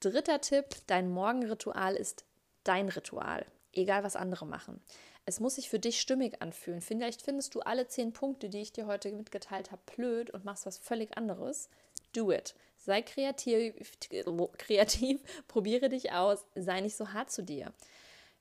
Dritter 0.01 0.41
Tipp, 0.41 0.69
dein 0.87 1.11
Morgenritual 1.11 1.97
ist 1.97 2.25
dein 2.65 2.89
Ritual, 2.89 3.45
egal 3.75 4.05
was 4.05 4.17
andere 4.17 4.47
machen. 4.47 4.81
Es 5.27 5.39
muss 5.39 5.57
sich 5.57 5.69
für 5.69 5.79
dich 5.79 6.01
stimmig 6.01 6.41
anfühlen. 6.41 6.81
Vielleicht 6.81 7.21
findest 7.21 7.55
du 7.55 7.61
alle 7.61 7.89
zehn 7.89 8.15
Punkte, 8.15 8.49
die 8.49 8.63
ich 8.63 8.73
dir 8.73 8.87
heute 8.87 9.13
mitgeteilt 9.13 9.71
habe, 9.71 9.83
blöd 9.97 10.31
und 10.31 10.47
machst 10.47 10.65
was 10.65 10.79
völlig 10.79 11.19
anderes. 11.19 11.69
Do 12.17 12.33
it. 12.33 12.55
Sei 12.79 13.03
kreativ, 13.03 13.75
kreativ, 14.59 15.21
probiere 15.49 15.89
dich 15.89 16.13
aus, 16.13 16.47
sei 16.55 16.81
nicht 16.81 16.97
so 16.97 17.13
hart 17.13 17.31
zu 17.31 17.43
dir. 17.43 17.73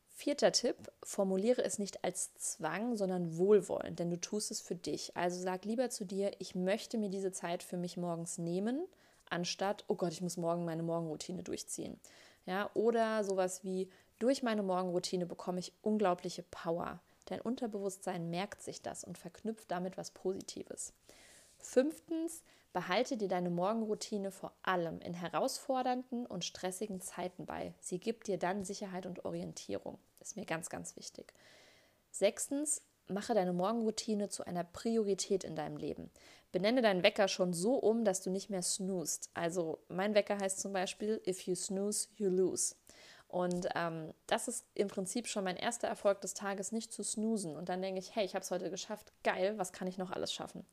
Vierter 0.07 0.53
Tipp, 0.53 0.77
formuliere 1.03 1.61
es 1.63 1.77
nicht 1.77 2.05
als 2.05 2.33
Zwang, 2.35 2.95
sondern 2.95 3.37
wohlwollend, 3.37 3.99
denn 3.99 4.09
du 4.09 4.21
tust 4.21 4.49
es 4.49 4.61
für 4.61 4.75
dich. 4.75 5.17
Also 5.17 5.41
sag 5.41 5.65
lieber 5.65 5.89
zu 5.89 6.05
dir, 6.05 6.31
ich 6.39 6.55
möchte 6.55 6.97
mir 6.97 7.09
diese 7.09 7.33
Zeit 7.33 7.63
für 7.63 7.75
mich 7.75 7.97
morgens 7.97 8.37
nehmen, 8.37 8.87
anstatt, 9.29 9.83
oh 9.87 9.95
Gott, 9.95 10.13
ich 10.13 10.21
muss 10.21 10.37
morgen 10.37 10.63
meine 10.63 10.83
Morgenroutine 10.83 11.43
durchziehen. 11.43 11.99
Ja, 12.45 12.69
oder 12.75 13.25
sowas 13.25 13.65
wie, 13.65 13.89
durch 14.19 14.41
meine 14.41 14.63
Morgenroutine 14.63 15.25
bekomme 15.25 15.59
ich 15.59 15.73
unglaubliche 15.81 16.43
Power. 16.43 17.01
Dein 17.25 17.41
Unterbewusstsein 17.41 18.29
merkt 18.29 18.61
sich 18.61 18.81
das 18.81 19.03
und 19.03 19.17
verknüpft 19.17 19.69
damit 19.69 19.97
was 19.97 20.11
Positives. 20.11 20.93
Fünftens, 21.59 22.43
behalte 22.73 23.15
dir 23.15 23.29
deine 23.29 23.49
Morgenroutine 23.49 24.31
vor 24.31 24.53
allem 24.61 24.99
in 24.99 25.13
herausfordernden 25.13 26.25
und 26.25 26.43
stressigen 26.43 26.99
Zeiten 26.99 27.45
bei. 27.45 27.73
Sie 27.79 27.99
gibt 27.99 28.27
dir 28.27 28.37
dann 28.37 28.65
Sicherheit 28.65 29.05
und 29.05 29.23
Orientierung. 29.23 29.97
Ist 30.19 30.35
mir 30.35 30.45
ganz, 30.45 30.69
ganz 30.69 30.95
wichtig. 30.97 31.33
Sechstens, 32.11 32.81
mache 33.07 33.33
deine 33.33 33.53
Morgenroutine 33.53 34.29
zu 34.29 34.45
einer 34.45 34.63
Priorität 34.63 35.43
in 35.43 35.55
deinem 35.55 35.77
Leben. 35.77 36.11
Benenne 36.51 36.81
deinen 36.81 37.03
Wecker 37.03 37.27
schon 37.27 37.53
so 37.53 37.75
um, 37.75 38.05
dass 38.05 38.21
du 38.21 38.29
nicht 38.29 38.49
mehr 38.49 38.61
snoost. 38.61 39.29
Also 39.33 39.79
mein 39.87 40.15
Wecker 40.15 40.37
heißt 40.39 40.59
zum 40.59 40.73
Beispiel, 40.73 41.21
if 41.27 41.41
you 41.41 41.55
snooze, 41.55 42.07
you 42.15 42.29
lose. 42.29 42.75
Und 43.27 43.67
ähm, 43.75 44.13
das 44.27 44.47
ist 44.47 44.65
im 44.75 44.87
Prinzip 44.87 45.27
schon 45.27 45.43
mein 45.43 45.57
erster 45.57 45.87
Erfolg 45.87 46.21
des 46.21 46.33
Tages, 46.33 46.71
nicht 46.71 46.93
zu 46.93 47.03
snoosen. 47.03 47.55
Und 47.55 47.69
dann 47.69 47.81
denke 47.81 47.99
ich, 47.99 48.15
hey, 48.15 48.25
ich 48.25 48.35
habe 48.35 48.43
es 48.43 48.51
heute 48.51 48.69
geschafft, 48.69 49.11
geil, 49.23 49.57
was 49.57 49.73
kann 49.73 49.87
ich 49.87 49.97
noch 49.97 50.11
alles 50.11 50.31
schaffen? 50.31 50.65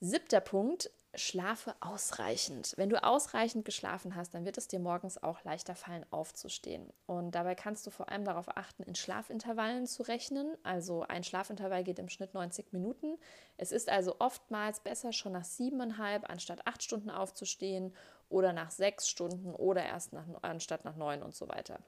Siebter 0.00 0.40
Punkt, 0.40 0.90
schlafe 1.14 1.74
ausreichend. 1.80 2.74
Wenn 2.76 2.90
du 2.90 3.02
ausreichend 3.02 3.64
geschlafen 3.64 4.14
hast, 4.14 4.34
dann 4.34 4.44
wird 4.44 4.58
es 4.58 4.68
dir 4.68 4.78
morgens 4.78 5.20
auch 5.22 5.42
leichter 5.42 5.74
fallen, 5.74 6.06
aufzustehen. 6.10 6.92
Und 7.06 7.32
dabei 7.32 7.54
kannst 7.54 7.86
du 7.86 7.90
vor 7.90 8.08
allem 8.08 8.24
darauf 8.24 8.56
achten, 8.56 8.82
in 8.82 8.94
Schlafintervallen 8.94 9.86
zu 9.86 10.02
rechnen. 10.04 10.56
Also 10.62 11.02
ein 11.02 11.24
Schlafintervall 11.24 11.82
geht 11.82 11.98
im 11.98 12.08
Schnitt 12.08 12.34
90 12.34 12.72
Minuten. 12.72 13.18
Es 13.56 13.72
ist 13.72 13.88
also 13.88 14.16
oftmals 14.18 14.80
besser, 14.80 15.12
schon 15.12 15.32
nach 15.32 15.44
siebeneinhalb 15.44 16.28
anstatt 16.28 16.66
acht 16.66 16.82
Stunden 16.82 17.10
aufzustehen 17.10 17.94
oder 18.28 18.52
nach 18.52 18.70
sechs 18.70 19.08
Stunden 19.08 19.54
oder 19.54 19.84
erst 19.84 20.12
nach, 20.12 20.26
anstatt 20.42 20.84
nach 20.84 20.96
neun 20.96 21.22
und 21.22 21.34
so 21.34 21.48
weiter. 21.48 21.80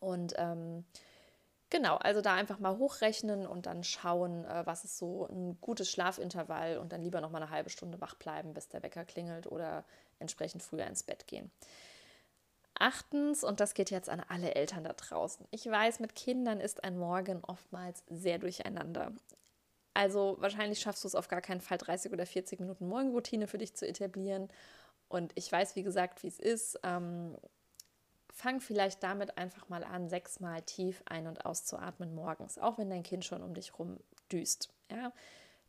Und 0.00 0.34
ähm, 0.36 0.84
Genau, 1.72 1.96
also 1.96 2.20
da 2.20 2.34
einfach 2.34 2.58
mal 2.58 2.76
hochrechnen 2.76 3.46
und 3.46 3.64
dann 3.64 3.82
schauen, 3.82 4.44
äh, 4.44 4.66
was 4.66 4.84
ist 4.84 4.98
so 4.98 5.26
ein 5.28 5.56
gutes 5.62 5.90
Schlafintervall 5.90 6.76
und 6.76 6.92
dann 6.92 7.00
lieber 7.00 7.22
noch 7.22 7.30
mal 7.30 7.40
eine 7.40 7.50
halbe 7.50 7.70
Stunde 7.70 7.98
wach 7.98 8.14
bleiben, 8.14 8.52
bis 8.52 8.68
der 8.68 8.82
Wecker 8.82 9.06
klingelt 9.06 9.46
oder 9.46 9.82
entsprechend 10.18 10.62
früher 10.62 10.86
ins 10.86 11.02
Bett 11.02 11.26
gehen. 11.26 11.50
Achtens, 12.78 13.42
und 13.42 13.58
das 13.58 13.72
geht 13.72 13.90
jetzt 13.90 14.10
an 14.10 14.22
alle 14.28 14.54
Eltern 14.54 14.84
da 14.84 14.92
draußen. 14.92 15.46
Ich 15.50 15.64
weiß, 15.64 16.00
mit 16.00 16.14
Kindern 16.14 16.60
ist 16.60 16.84
ein 16.84 16.98
Morgen 16.98 17.42
oftmals 17.42 18.04
sehr 18.10 18.38
durcheinander. 18.38 19.10
Also 19.94 20.36
wahrscheinlich 20.40 20.78
schaffst 20.78 21.04
du 21.04 21.08
es 21.08 21.14
auf 21.14 21.28
gar 21.28 21.40
keinen 21.40 21.62
Fall, 21.62 21.78
30 21.78 22.12
oder 22.12 22.26
40 22.26 22.60
Minuten 22.60 22.86
Morgenroutine 22.86 23.46
für 23.46 23.56
dich 23.56 23.72
zu 23.72 23.88
etablieren. 23.88 24.50
Und 25.08 25.32
ich 25.36 25.50
weiß, 25.50 25.74
wie 25.76 25.82
gesagt, 25.82 26.22
wie 26.22 26.28
es 26.28 26.38
ist. 26.38 26.78
Ähm, 26.82 27.34
fang 28.32 28.60
vielleicht 28.60 29.02
damit 29.02 29.36
einfach 29.36 29.68
mal 29.68 29.84
an, 29.84 30.08
sechsmal 30.08 30.62
tief 30.62 31.02
ein- 31.06 31.26
und 31.26 31.44
auszuatmen 31.44 32.14
morgens, 32.14 32.58
auch 32.58 32.78
wenn 32.78 32.90
dein 32.90 33.02
Kind 33.02 33.24
schon 33.24 33.42
um 33.42 33.54
dich 33.54 33.78
rum 33.78 33.98
düst. 34.32 34.70
Ja? 34.90 35.12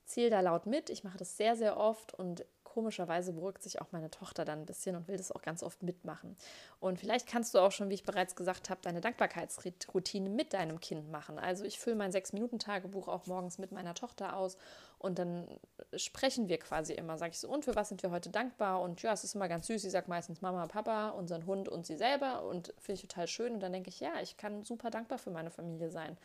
Zähl 0.05 0.29
da 0.29 0.39
laut 0.39 0.65
mit. 0.65 0.89
Ich 0.89 1.03
mache 1.03 1.17
das 1.17 1.37
sehr, 1.37 1.55
sehr 1.55 1.77
oft 1.77 2.13
und 2.13 2.45
komischerweise 2.73 3.33
beruhigt 3.33 3.61
sich 3.61 3.79
auch 3.81 3.91
meine 3.91 4.09
Tochter 4.09 4.45
dann 4.45 4.59
ein 4.59 4.65
bisschen 4.65 4.95
und 4.95 5.07
will 5.07 5.17
das 5.17 5.31
auch 5.31 5.41
ganz 5.41 5.61
oft 5.61 5.83
mitmachen. 5.83 6.35
Und 6.79 6.99
vielleicht 6.99 7.27
kannst 7.27 7.53
du 7.53 7.59
auch 7.59 7.71
schon, 7.71 7.89
wie 7.89 7.93
ich 7.93 8.03
bereits 8.03 8.35
gesagt 8.35 8.69
habe, 8.69 8.81
deine 8.81 9.01
Dankbarkeitsroutine 9.01 10.29
mit 10.29 10.53
deinem 10.53 10.79
Kind 10.79 11.11
machen. 11.11 11.37
Also 11.37 11.65
ich 11.65 11.79
fülle 11.79 11.95
mein 11.95 12.11
Sechs-Minuten-Tagebuch 12.11 13.07
auch 13.07 13.27
morgens 13.27 13.57
mit 13.59 13.71
meiner 13.71 13.93
Tochter 13.93 14.35
aus 14.35 14.57
und 15.03 15.19
dann 15.19 15.47
sprechen 15.95 16.47
wir 16.47 16.57
quasi 16.59 16.93
immer. 16.93 17.17
Sage 17.17 17.31
ich 17.33 17.39
so, 17.39 17.49
und 17.49 17.65
für 17.65 17.75
was 17.75 17.89
sind 17.89 18.01
wir 18.03 18.11
heute 18.11 18.29
dankbar? 18.29 18.81
Und 18.81 19.01
ja, 19.01 19.11
es 19.11 19.25
ist 19.25 19.35
immer 19.35 19.49
ganz 19.49 19.67
süß. 19.67 19.81
Sie 19.81 19.89
sagt 19.89 20.07
meistens 20.07 20.41
Mama, 20.41 20.65
Papa, 20.67 21.09
unseren 21.09 21.45
Hund 21.45 21.67
und 21.67 21.85
sie 21.85 21.97
selber. 21.97 22.43
Und 22.43 22.73
finde 22.79 22.93
ich 22.93 23.01
total 23.01 23.27
schön. 23.27 23.53
Und 23.53 23.59
dann 23.59 23.73
denke 23.73 23.89
ich, 23.89 23.99
ja, 23.99 24.13
ich 24.21 24.37
kann 24.37 24.63
super 24.63 24.89
dankbar 24.89 25.17
für 25.17 25.29
meine 25.29 25.51
Familie 25.51 25.89
sein. 25.89 26.17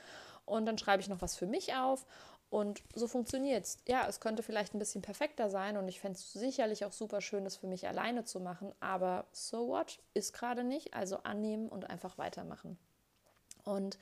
Und 0.44 0.64
dann 0.66 0.78
schreibe 0.78 1.02
ich 1.02 1.08
noch 1.08 1.20
was 1.20 1.36
für 1.36 1.46
mich 1.46 1.74
auf 1.74 2.06
und 2.50 2.82
so 2.94 3.06
funktioniert 3.06 3.64
es. 3.64 3.76
Ja, 3.86 4.06
es 4.08 4.20
könnte 4.20 4.42
vielleicht 4.42 4.74
ein 4.74 4.78
bisschen 4.78 5.02
perfekter 5.02 5.50
sein 5.50 5.76
und 5.76 5.86
ich 5.86 6.00
fände 6.00 6.18
es 6.18 6.32
sicherlich 6.32 6.84
auch 6.84 6.92
super 6.92 7.20
schön, 7.20 7.44
das 7.44 7.56
für 7.56 7.66
mich 7.66 7.86
alleine 7.86 8.24
zu 8.24 8.40
machen. 8.40 8.72
Aber 8.80 9.26
so 9.32 9.68
what? 9.68 9.98
Ist 10.14 10.32
gerade 10.32 10.64
nicht. 10.64 10.94
Also 10.94 11.18
annehmen 11.24 11.68
und 11.68 11.90
einfach 11.90 12.16
weitermachen. 12.16 12.78
Und 13.64 13.98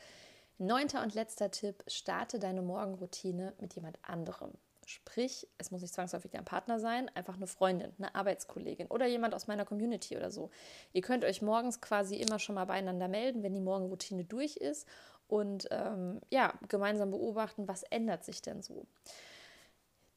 neunter 0.58 1.02
und 1.02 1.14
letzter 1.14 1.50
Tipp: 1.50 1.82
starte 1.88 2.38
deine 2.38 2.62
Morgenroutine 2.62 3.52
mit 3.60 3.74
jemand 3.74 3.98
anderem. 4.02 4.52
Sprich, 4.88 5.48
es 5.58 5.72
muss 5.72 5.80
nicht 5.82 5.92
zwangsläufig 5.92 6.30
dein 6.30 6.44
Partner 6.44 6.78
sein, 6.78 7.10
einfach 7.16 7.34
eine 7.34 7.48
Freundin, 7.48 7.92
eine 7.98 8.14
Arbeitskollegin 8.14 8.86
oder 8.86 9.06
jemand 9.06 9.34
aus 9.34 9.48
meiner 9.48 9.64
Community 9.64 10.16
oder 10.16 10.30
so. 10.30 10.50
Ihr 10.92 11.02
könnt 11.02 11.24
euch 11.24 11.42
morgens 11.42 11.80
quasi 11.80 12.14
immer 12.14 12.38
schon 12.38 12.54
mal 12.54 12.66
beieinander 12.66 13.08
melden, 13.08 13.42
wenn 13.42 13.52
die 13.52 13.60
Morgenroutine 13.60 14.22
durch 14.22 14.56
ist 14.56 14.86
und 15.28 15.68
ähm, 15.70 16.20
ja, 16.30 16.54
gemeinsam 16.68 17.10
beobachten, 17.10 17.68
was 17.68 17.82
ändert 17.84 18.24
sich 18.24 18.42
denn 18.42 18.62
so. 18.62 18.86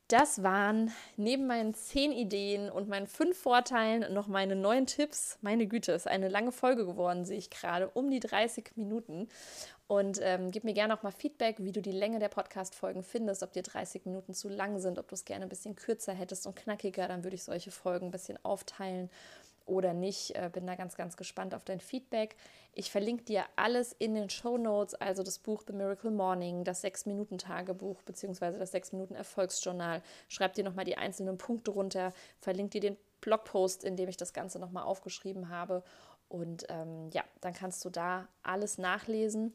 Das 0.10 0.42
waren 0.42 0.92
neben 1.18 1.46
meinen 1.46 1.76
zehn 1.76 2.12
Ideen 2.12 2.72
und 2.72 2.90
meinen 2.90 3.06
fünf 3.06 3.38
Vorteilen 3.38 4.12
noch 4.12 4.26
meine 4.26 4.56
neuen 4.56 4.88
Tipps. 4.88 5.38
Meine 5.42 5.68
Güte, 5.68 5.92
ist 5.92 6.08
eine 6.08 6.30
lange 6.30 6.52
Folge 6.52 6.88
geworden, 6.88 7.26
sehe 7.26 7.38
ich 7.38 7.52
gerade, 7.52 7.90
um 7.90 8.10
die 8.10 8.20
30 8.20 8.72
Minuten. 8.76 9.30
Und 9.86 10.20
ähm, 10.24 10.50
gib 10.50 10.64
mir 10.64 10.74
gerne 10.74 10.98
auch 10.98 11.04
mal 11.04 11.12
Feedback, 11.12 11.58
wie 11.60 11.72
du 11.72 11.84
die 11.84 11.92
Länge 11.92 12.18
der 12.18 12.30
Podcast-Folgen 12.30 13.04
findest, 13.04 13.44
ob 13.44 13.54
dir 13.54 13.62
30 13.62 14.06
Minuten 14.06 14.34
zu 14.34 14.50
lang 14.50 14.80
sind, 14.80 14.98
ob 14.98 15.08
du 15.08 15.14
es 15.14 15.26
gerne 15.26 15.46
ein 15.46 15.50
bisschen 15.50 15.76
kürzer 15.76 16.14
hättest 16.14 16.48
und 16.48 16.56
knackiger, 16.56 17.08
dann 17.08 17.24
würde 17.24 17.36
ich 17.36 17.44
solche 17.44 17.70
Folgen 17.70 18.08
ein 18.08 18.12
bisschen 18.12 18.44
aufteilen 18.44 19.12
oder 19.70 19.94
nicht. 19.94 20.36
Äh, 20.36 20.50
bin 20.52 20.68
da 20.68 20.76
ganz, 20.76 20.96
ganz 20.96 21.16
gespannt 21.16 21.54
auf 21.54 21.64
dein 21.64 21.80
Feedback. 21.80 22.36
Ich 22.74 22.92
verlinke 22.92 23.24
dir 23.24 23.46
alles 23.56 23.94
in 23.94 24.16
den 24.16 24.30
Show 24.30 24.58
Notes, 24.58 24.96
also 24.96 25.24
das 25.24 25.40
Buch 25.40 25.64
The 25.66 25.74
Miracle 25.74 26.12
Morning, 26.12 26.64
das 26.64 26.84
6-Minuten-Tagebuch 26.84 28.02
bzw. 28.04 28.58
das 28.58 28.74
6-Minuten-Erfolgsjournal. 28.74 30.02
Schreib 30.28 30.54
dir 30.54 30.64
nochmal 30.64 30.86
die 30.86 30.98
einzelnen 30.98 31.38
Punkte 31.38 31.72
runter, 31.72 32.14
verlinke 32.40 32.80
dir 32.80 32.82
den 32.82 32.98
Blogpost, 33.22 33.84
in 33.84 33.96
dem 33.96 34.10
ich 34.10 34.18
das 34.18 34.34
Ganze 34.34 34.60
nochmal 34.60 34.84
aufgeschrieben 34.84 35.50
habe. 35.50 35.84
Und 36.28 36.66
ähm, 36.70 37.10
ja, 37.12 37.24
dann 37.42 37.54
kannst 37.54 37.84
du 37.86 37.90
da 37.90 38.28
alles 38.44 38.78
nachlesen. 38.78 39.54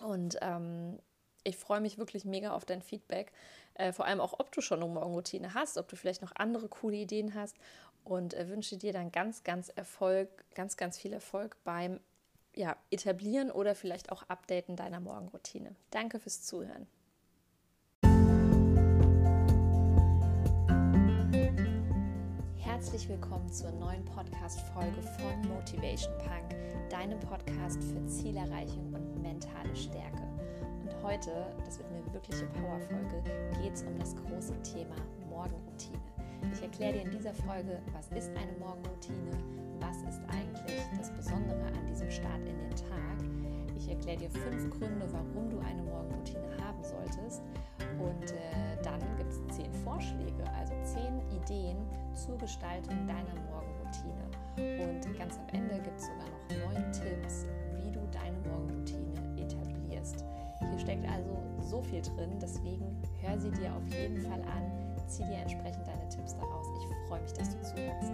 Und 0.00 0.38
ähm, 0.40 0.98
ich 1.44 1.56
freue 1.56 1.80
mich 1.80 1.98
wirklich 1.98 2.24
mega 2.24 2.52
auf 2.52 2.64
dein 2.64 2.82
Feedback. 2.82 3.32
Äh, 3.74 3.92
vor 3.92 4.06
allem 4.06 4.20
auch, 4.20 4.38
ob 4.38 4.52
du 4.52 4.60
schon 4.60 4.82
eine 4.82 4.92
Morgenroutine 4.92 5.54
hast, 5.54 5.78
ob 5.78 5.88
du 5.88 5.96
vielleicht 5.96 6.22
noch 6.22 6.32
andere 6.34 6.68
coole 6.68 6.96
Ideen 6.96 7.34
hast. 7.34 7.56
Und 8.08 8.32
äh, 8.32 8.48
wünsche 8.48 8.78
dir 8.78 8.94
dann 8.94 9.12
ganz, 9.12 9.44
ganz 9.44 9.68
Erfolg, 9.68 10.30
ganz, 10.54 10.78
ganz 10.78 10.96
viel 10.96 11.12
Erfolg 11.12 11.58
beim 11.62 12.00
ja, 12.54 12.74
Etablieren 12.90 13.50
oder 13.50 13.74
vielleicht 13.74 14.10
auch 14.10 14.22
Updaten 14.30 14.76
deiner 14.76 14.98
Morgenroutine. 14.98 15.76
Danke 15.90 16.18
fürs 16.18 16.42
Zuhören. 16.42 16.86
Herzlich 22.56 23.06
willkommen 23.10 23.52
zur 23.52 23.72
neuen 23.72 24.04
Podcast-Folge 24.06 25.02
von 25.02 25.46
Motivation 25.54 26.16
Punk, 26.16 26.56
deinem 26.88 27.20
Podcast 27.20 27.84
für 27.84 28.06
Zielerreichung 28.06 28.94
und 28.94 29.20
mentale 29.20 29.76
Stärke. 29.76 30.22
Und 30.82 31.02
heute, 31.02 31.54
das 31.62 31.78
wird 31.78 31.90
eine 31.90 32.14
wirkliche 32.14 32.46
Powerfolge, 32.46 33.22
geht 33.62 33.74
es 33.74 33.82
um 33.82 33.98
das 33.98 34.16
große 34.16 34.54
Thema 34.62 34.96
Morgenroutine. 35.28 36.07
Ich 36.52 36.62
erkläre 36.62 36.92
dir 36.94 37.02
in 37.02 37.10
dieser 37.10 37.34
Folge, 37.34 37.78
was 37.92 38.08
ist 38.08 38.30
eine 38.36 38.52
Morgenroutine, 38.58 39.32
was 39.80 39.96
ist 40.02 40.20
eigentlich 40.28 40.82
das 40.96 41.10
Besondere 41.10 41.64
an 41.66 41.86
diesem 41.86 42.10
Start 42.10 42.40
in 42.40 42.58
den 42.58 42.70
Tag. 42.70 43.18
Ich 43.76 43.88
erkläre 43.88 44.18
dir 44.18 44.30
fünf 44.30 44.70
Gründe, 44.70 45.06
warum 45.12 45.50
du 45.50 45.58
eine 45.60 45.82
Morgenroutine 45.82 46.48
haben 46.64 46.82
solltest. 46.82 47.42
Und 47.98 48.32
äh, 48.32 48.82
dann 48.82 49.00
gibt 49.16 49.32
es 49.32 49.56
zehn 49.56 49.72
Vorschläge, 49.84 50.44
also 50.56 50.74
zehn 50.82 51.20
Ideen 51.30 51.76
zur 52.14 52.36
Gestaltung 52.38 53.06
deiner 53.06 53.34
Morgenroutine. 53.50 54.24
Und 54.82 55.18
ganz 55.18 55.38
am 55.38 55.48
Ende 55.52 55.80
gibt 55.80 55.98
es 55.98 56.06
sogar 56.06 56.26
noch 56.26 56.74
neun 56.74 56.92
Tipps, 56.92 57.46
wie 57.76 57.90
du 57.90 58.00
deine 58.10 58.38
Morgenroutine 58.48 59.14
etablierst. 59.40 60.24
Hier 60.58 60.78
steckt 60.78 61.08
also 61.08 61.38
so 61.60 61.82
viel 61.82 62.02
drin, 62.02 62.38
deswegen 62.40 63.00
hör 63.20 63.38
sie 63.38 63.50
dir 63.50 63.72
auf 63.72 63.86
jeden 63.88 64.20
Fall 64.22 64.40
an, 64.42 64.87
zieh 65.08 65.24
dir 65.24 65.38
entsprechend 65.38 65.86
deine 65.86 66.08
Tipps 66.08 66.36
daraus. 66.36 66.66
Ich 66.78 67.08
freue 67.08 67.20
mich, 67.22 67.32
dass 67.32 67.48
du 67.48 67.62
zuhörst. 67.62 68.12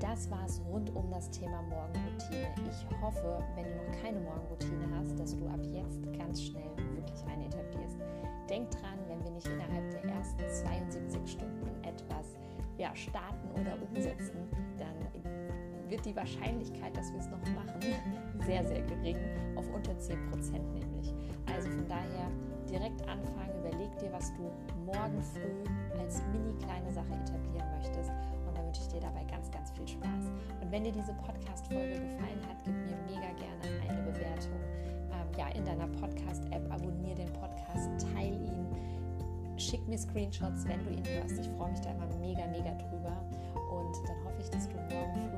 Das 0.00 0.30
war 0.30 0.44
es 0.46 0.60
rund 0.70 0.94
um 0.94 1.10
das 1.10 1.28
Thema 1.30 1.60
Morgenroutine. 1.62 2.54
Ich 2.70 3.00
hoffe, 3.02 3.42
wenn 3.56 3.64
du 3.64 3.76
noch 3.76 4.02
keine 4.02 4.20
Morgenroutine 4.20 4.86
hast, 4.96 5.18
dass 5.18 5.36
du 5.36 5.46
ab 5.48 5.60
jetzt 5.72 6.00
ganz 6.16 6.42
schnell 6.42 6.70
wirklich 6.94 7.24
eine 7.26 7.46
etablierst. 7.46 7.98
Denk 8.48 8.70
dran, 8.70 8.98
wenn 9.08 9.24
wir 9.24 9.32
nicht 9.32 9.48
innerhalb 9.48 9.90
der 9.90 10.04
ersten 10.04 10.48
72 10.48 11.32
Stunden 11.32 11.66
etwas 11.82 12.36
ja, 12.78 12.94
starten 12.94 13.50
oder 13.60 13.74
umsetzen, 13.74 13.93
wird 15.94 16.06
die 16.06 16.16
Wahrscheinlichkeit, 16.16 16.96
dass 16.96 17.12
wir 17.12 17.20
es 17.20 17.30
noch 17.30 17.38
machen, 17.54 17.78
sehr, 18.44 18.64
sehr 18.64 18.82
gering, 18.82 19.16
auf 19.54 19.64
unter 19.72 19.92
10% 19.92 20.18
nämlich. 20.72 21.14
Also 21.46 21.70
von 21.70 21.86
daher 21.86 22.26
direkt 22.68 23.00
anfangen, 23.02 23.54
überleg 23.60 23.96
dir, 23.98 24.12
was 24.12 24.34
du 24.34 24.50
morgen 24.84 25.22
früh 25.22 26.00
als 26.00 26.20
mini 26.32 26.52
kleine 26.58 26.90
Sache 26.90 27.14
etablieren 27.14 27.70
möchtest 27.78 28.10
und 28.44 28.56
dann 28.56 28.66
wünsche 28.66 28.82
ich 28.82 28.88
dir 28.88 29.00
dabei 29.00 29.22
ganz, 29.30 29.48
ganz 29.52 29.70
viel 29.70 29.86
Spaß. 29.86 30.34
Und 30.60 30.72
wenn 30.72 30.82
dir 30.82 30.90
diese 30.90 31.14
Podcast-Folge 31.14 31.92
gefallen 31.92 32.42
hat, 32.50 32.58
gib 32.64 32.74
mir 32.74 32.98
mega 33.06 33.30
gerne 33.38 33.62
eine 33.88 34.02
Bewertung. 34.10 34.58
Ähm, 35.12 35.28
ja, 35.38 35.46
in 35.54 35.64
deiner 35.64 35.86
Podcast-App, 35.86 36.72
abonniere 36.72 37.22
den 37.22 37.32
Podcast, 37.34 37.88
teile 38.12 38.34
ihn, 38.34 38.66
schick 39.56 39.86
mir 39.86 39.98
Screenshots, 39.98 40.66
wenn 40.66 40.82
du 40.82 40.90
ihn 40.90 41.06
hörst. 41.06 41.38
Ich 41.38 41.48
freue 41.50 41.70
mich 41.70 41.80
da 41.82 41.92
immer 41.92 42.08
mega, 42.18 42.46
mega 42.48 42.74
drüber. 42.74 43.14
Und 43.70 43.94
dann 44.08 44.24
hoffe 44.24 44.40
ich, 44.40 44.50
dass 44.50 44.68
du 44.68 44.76
morgen 44.76 45.30
früh 45.30 45.33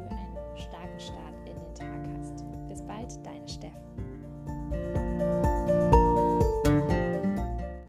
Start 0.98 1.34
in 1.44 1.54
den 1.54 1.74
Tag 1.74 2.08
hast. 2.18 2.44
Bis 2.68 2.82
bald, 2.82 3.24
deine 3.24 3.48
Steffen. 3.48 4.95